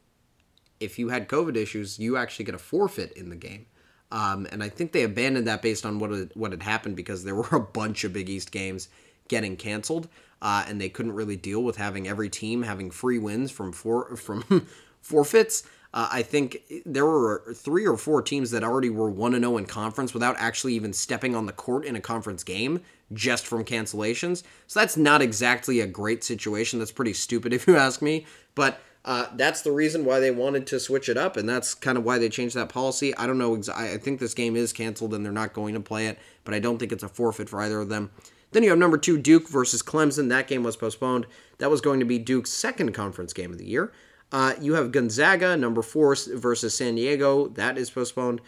if 0.81 0.99
you 0.99 1.09
had 1.09 1.29
COVID 1.29 1.57
issues, 1.57 1.99
you 1.99 2.17
actually 2.17 2.45
get 2.45 2.55
a 2.55 2.59
forfeit 2.59 3.13
in 3.13 3.31
the 3.31 3.37
game. 3.37 3.67
Um, 4.13 4.47
and 4.53 4.63
I 4.63 4.69
think 4.69 4.93
they 4.93 5.03
abandoned 5.03 5.47
that 5.47 5.63
based 5.63 5.85
on 5.85 5.99
what 5.99 6.11
had, 6.11 6.31
what 6.35 6.53
had 6.53 6.63
happened 6.63 6.97
because 6.97 7.25
there 7.25 7.35
were 7.37 7.49
a 7.53 7.61
bunch 7.61 8.05
of 8.05 8.13
Big 8.13 8.29
East 8.29 8.53
games 8.53 8.89
getting 9.29 9.57
canceled, 9.57 10.09
uh, 10.41 10.65
and 10.69 10.81
they 10.81 10.89
couldn't 10.89 11.13
really 11.13 11.37
deal 11.37 11.63
with 11.63 11.77
having 11.77 12.07
every 12.07 12.29
team 12.29 12.63
having 12.63 12.91
free 12.91 13.19
wins 13.19 13.51
from 13.51 13.73
four 13.73 14.17
from 14.17 14.67
forfeits. 15.01 15.65
Uh, 15.97 16.09
I 16.13 16.23
think 16.23 16.63
there 16.85 17.07
were 17.07 17.55
three 17.55 17.87
or 17.87 17.97
four 17.97 18.21
teams 18.21 18.51
that 18.51 18.63
already 18.63 18.91
were 18.91 19.09
1 19.09 19.33
0 19.33 19.57
in 19.57 19.65
conference 19.65 20.13
without 20.13 20.37
actually 20.39 20.75
even 20.75 20.93
stepping 20.93 21.35
on 21.35 21.47
the 21.47 21.55
court 21.55 21.87
in 21.87 21.97
a 21.97 22.03
conference 22.03 22.45
game 22.45 22.83
just 23.15 23.47
from 23.47 23.65
cancellations. 23.65 24.43
So 24.67 24.79
that's 24.79 24.99
not 24.99 25.23
exactly 25.23 25.81
a 25.81 25.87
great 25.87 26.23
situation. 26.23 26.79
That's 26.79 26.93
pretty 26.93 27.15
stupid 27.15 27.53
if 27.55 27.67
you 27.67 27.79
ask 27.79 28.03
me. 28.03 28.27
But 28.55 28.79
uh, 29.07 29.29
that's 29.37 29.63
the 29.63 29.73
reason 29.73 30.05
why 30.05 30.21
they 30.21 30.31
wanted 30.31 30.67
to 30.67 30.81
switch 30.81 31.09
it 31.09 31.17
up, 31.17 31.39
and 31.39 31.49
that's 31.49 31.73
kind 31.73 31.97
of 31.97 32.05
why 32.05 32.19
they 32.19 32.29
changed 32.29 32.57
that 32.57 32.69
policy. 32.69 33.17
I 33.17 33.27
don't 33.27 33.39
know. 33.39 33.59
I 33.75 33.97
think 33.97 34.21
this 34.21 34.35
game 34.35 34.55
is 34.55 34.75
canceled 34.75 35.15
and 35.15 35.25
they're 35.25 35.33
not 35.33 35.55
going 35.55 35.73
to 35.73 35.81
play 35.81 36.09
it, 36.09 36.19
but 36.45 36.53
I 36.53 36.59
don't 36.59 36.77
think 36.77 36.93
it's 36.93 37.05
a 37.05 37.09
forfeit 37.09 37.49
for 37.49 37.63
either 37.63 37.81
of 37.81 37.89
them. 37.89 38.11
Then 38.53 38.63
you 38.63 38.69
have 38.69 38.79
number 38.79 38.99
two, 38.99 39.17
Duke 39.17 39.49
versus 39.49 39.83
Clemson. 39.83 40.29
That 40.29 40.47
game 40.47 40.63
was 40.63 40.77
postponed. 40.77 41.27
That 41.57 41.71
was 41.71 41.81
going 41.81 42.01
to 42.01 42.07
be 42.07 42.19
Duke's 42.19 42.53
second 42.53 42.93
conference 42.93 43.33
game 43.33 43.51
of 43.51 43.59
the 43.59 43.67
year. 43.67 43.93
Uh, 44.33 44.55
you 44.61 44.75
have 44.75 44.93
Gonzaga, 44.93 45.57
number 45.57 45.83
four, 45.83 46.17
versus 46.35 46.77
San 46.77 46.97
Diego. 46.97 47.49
That 47.49 47.79
is 47.79 47.91
postponed. 47.91 48.41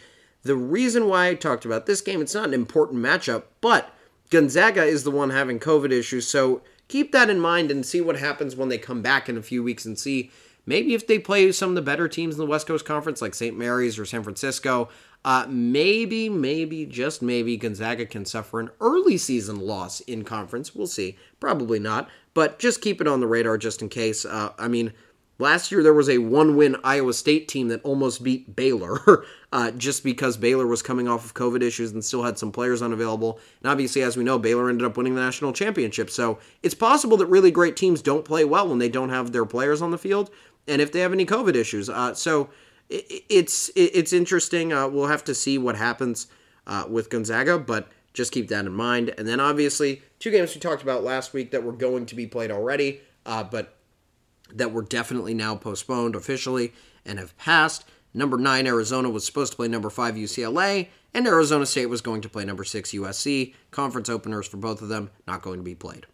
The 0.43 0.55
reason 0.55 1.07
why 1.07 1.27
I 1.27 1.35
talked 1.35 1.65
about 1.65 1.85
this 1.85 2.01
game, 2.01 2.21
it's 2.21 2.33
not 2.33 2.47
an 2.47 2.53
important 2.53 3.01
matchup, 3.01 3.43
but 3.61 3.93
Gonzaga 4.29 4.83
is 4.83 5.03
the 5.03 5.11
one 5.11 5.31
having 5.31 5.59
COVID 5.59 5.91
issues. 5.91 6.27
So 6.27 6.61
keep 6.87 7.11
that 7.11 7.29
in 7.29 7.39
mind 7.39 7.71
and 7.71 7.85
see 7.85 8.01
what 8.01 8.19
happens 8.19 8.55
when 8.55 8.69
they 8.69 8.77
come 8.77 9.01
back 9.01 9.27
in 9.27 9.37
a 9.37 9.41
few 9.41 9.63
weeks 9.63 9.85
and 9.85 9.97
see 9.97 10.31
maybe 10.65 10.93
if 10.93 11.07
they 11.07 11.19
play 11.19 11.51
some 11.51 11.69
of 11.69 11.75
the 11.75 11.81
better 11.81 12.07
teams 12.07 12.35
in 12.35 12.39
the 12.39 12.45
West 12.45 12.67
Coast 12.67 12.85
Conference, 12.85 13.21
like 13.21 13.33
St. 13.33 13.57
Mary's 13.57 13.97
or 13.97 14.05
San 14.05 14.23
Francisco. 14.23 14.89
Uh, 15.25 15.45
maybe, 15.49 16.29
maybe, 16.29 16.85
just 16.85 17.21
maybe 17.21 17.57
Gonzaga 17.57 18.05
can 18.05 18.23
suffer 18.23 18.59
an 18.59 18.69
early 18.79 19.17
season 19.17 19.59
loss 19.59 19.99
in 20.01 20.23
conference. 20.23 20.73
We'll 20.73 20.87
see. 20.87 21.17
Probably 21.41 21.79
not, 21.79 22.09
but 22.33 22.57
just 22.57 22.81
keep 22.81 23.01
it 23.01 23.07
on 23.07 23.19
the 23.19 23.27
radar 23.27 23.57
just 23.57 23.81
in 23.81 23.89
case. 23.89 24.23
Uh, 24.23 24.53
I 24.57 24.69
mean, 24.69 24.93
Last 25.41 25.71
year, 25.71 25.81
there 25.81 25.93
was 25.93 26.09
a 26.09 26.17
one 26.17 26.57
win 26.57 26.75
Iowa 26.83 27.13
State 27.13 27.47
team 27.47 27.69
that 27.69 27.81
almost 27.83 28.21
beat 28.21 28.57
Baylor 28.57 29.23
uh, 29.53 29.71
just 29.71 30.03
because 30.03 30.35
Baylor 30.35 30.67
was 30.67 30.81
coming 30.81 31.07
off 31.07 31.23
of 31.23 31.33
COVID 31.33 31.63
issues 31.63 31.91
and 31.91 32.03
still 32.03 32.23
had 32.23 32.37
some 32.37 32.51
players 32.51 32.81
unavailable. 32.81 33.39
And 33.63 33.71
obviously, 33.71 34.01
as 34.01 34.17
we 34.17 34.25
know, 34.25 34.37
Baylor 34.37 34.69
ended 34.69 34.85
up 34.85 34.97
winning 34.97 35.15
the 35.15 35.21
national 35.21 35.53
championship. 35.53 36.09
So 36.09 36.39
it's 36.61 36.75
possible 36.75 37.15
that 37.17 37.27
really 37.27 37.51
great 37.51 37.77
teams 37.77 38.01
don't 38.01 38.25
play 38.25 38.43
well 38.43 38.67
when 38.67 38.79
they 38.79 38.89
don't 38.89 39.09
have 39.09 39.31
their 39.31 39.45
players 39.45 39.81
on 39.81 39.91
the 39.91 39.97
field 39.97 40.29
and 40.67 40.81
if 40.81 40.91
they 40.91 40.99
have 40.99 41.13
any 41.13 41.25
COVID 41.25 41.55
issues. 41.55 41.89
Uh, 41.89 42.13
so 42.13 42.49
it, 42.89 43.23
it's 43.29 43.69
it, 43.69 43.91
it's 43.93 44.11
interesting. 44.11 44.73
Uh, 44.73 44.89
we'll 44.89 45.07
have 45.07 45.23
to 45.23 45.33
see 45.33 45.57
what 45.57 45.77
happens 45.77 46.27
uh, 46.67 46.83
with 46.89 47.09
Gonzaga, 47.09 47.57
but 47.57 47.89
just 48.13 48.33
keep 48.33 48.49
that 48.49 48.65
in 48.65 48.73
mind. 48.73 49.13
And 49.17 49.25
then 49.25 49.39
obviously, 49.39 50.01
two 50.19 50.31
games 50.31 50.53
we 50.53 50.59
talked 50.59 50.83
about 50.83 51.03
last 51.03 51.31
week 51.31 51.51
that 51.51 51.63
were 51.63 51.71
going 51.71 52.05
to 52.07 52.15
be 52.15 52.27
played 52.27 52.51
already, 52.51 52.99
uh, 53.25 53.43
but 53.43 53.78
that 54.53 54.71
were 54.71 54.81
definitely 54.81 55.33
now 55.33 55.55
postponed 55.55 56.15
officially 56.15 56.73
and 57.05 57.19
have 57.19 57.37
passed. 57.37 57.85
Number 58.13 58.37
nine, 58.37 58.65
Arizona 58.65 59.09
was 59.09 59.25
supposed 59.25 59.51
to 59.53 59.55
play 59.55 59.67
number 59.67 59.89
five, 59.89 60.15
UCLA, 60.15 60.87
and 61.13 61.27
Arizona 61.27 61.65
State 61.65 61.87
was 61.87 62.01
going 62.01 62.21
to 62.21 62.29
play 62.29 62.45
number 62.45 62.63
six, 62.63 62.91
USC. 62.91 63.53
Conference 63.71 64.09
openers 64.09 64.47
for 64.47 64.57
both 64.57 64.81
of 64.81 64.89
them 64.89 65.11
not 65.27 65.41
going 65.41 65.59
to 65.59 65.63
be 65.63 65.75
played. 65.75 66.05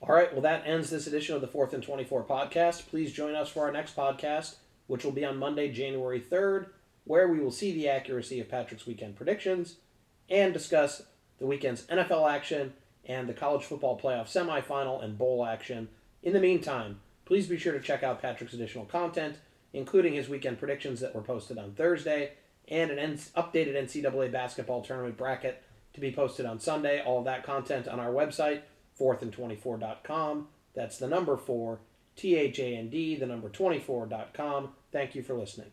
All 0.00 0.14
right, 0.14 0.32
well, 0.32 0.42
that 0.42 0.62
ends 0.64 0.90
this 0.90 1.06
edition 1.06 1.34
of 1.34 1.40
the 1.40 1.48
Fourth 1.48 1.72
and 1.72 1.82
24 1.82 2.24
podcast. 2.24 2.88
Please 2.88 3.12
join 3.12 3.34
us 3.34 3.48
for 3.48 3.64
our 3.64 3.72
next 3.72 3.96
podcast, 3.96 4.56
which 4.86 5.04
will 5.04 5.12
be 5.12 5.24
on 5.24 5.38
Monday, 5.38 5.72
January 5.72 6.20
3rd, 6.20 6.66
where 7.04 7.28
we 7.28 7.40
will 7.40 7.50
see 7.50 7.72
the 7.72 7.88
accuracy 7.88 8.38
of 8.40 8.48
Patrick's 8.48 8.86
weekend 8.86 9.16
predictions 9.16 9.76
and 10.28 10.52
discuss 10.52 11.02
the 11.38 11.46
weekend's 11.46 11.82
NFL 11.86 12.30
action 12.30 12.74
and 13.06 13.28
the 13.28 13.34
college 13.34 13.64
football 13.64 13.98
playoff 13.98 14.26
semifinal 14.26 15.02
and 15.02 15.18
bowl 15.18 15.44
action. 15.44 15.88
In 16.22 16.32
the 16.32 16.40
meantime, 16.40 17.00
Please 17.28 17.46
be 17.46 17.58
sure 17.58 17.74
to 17.74 17.80
check 17.80 18.02
out 18.02 18.22
Patrick's 18.22 18.54
additional 18.54 18.86
content, 18.86 19.36
including 19.74 20.14
his 20.14 20.30
weekend 20.30 20.58
predictions 20.58 20.98
that 21.00 21.14
were 21.14 21.20
posted 21.20 21.58
on 21.58 21.74
Thursday 21.74 22.32
and 22.68 22.90
an 22.90 23.18
updated 23.36 23.76
NCAA 23.76 24.32
basketball 24.32 24.80
tournament 24.80 25.18
bracket 25.18 25.62
to 25.92 26.00
be 26.00 26.10
posted 26.10 26.46
on 26.46 26.58
Sunday. 26.58 27.02
All 27.02 27.22
that 27.24 27.44
content 27.44 27.86
on 27.86 28.00
our 28.00 28.12
website, 28.12 28.62
fourthand24.com. 28.98 30.48
That's 30.74 30.96
the 30.96 31.06
number 31.06 31.36
four, 31.36 31.80
T 32.16 32.34
H 32.34 32.60
A 32.60 32.74
N 32.74 32.88
D, 32.88 33.14
the 33.14 33.26
number 33.26 33.50
24.com. 33.50 34.70
Thank 34.90 35.14
you 35.14 35.22
for 35.22 35.34
listening. 35.34 35.68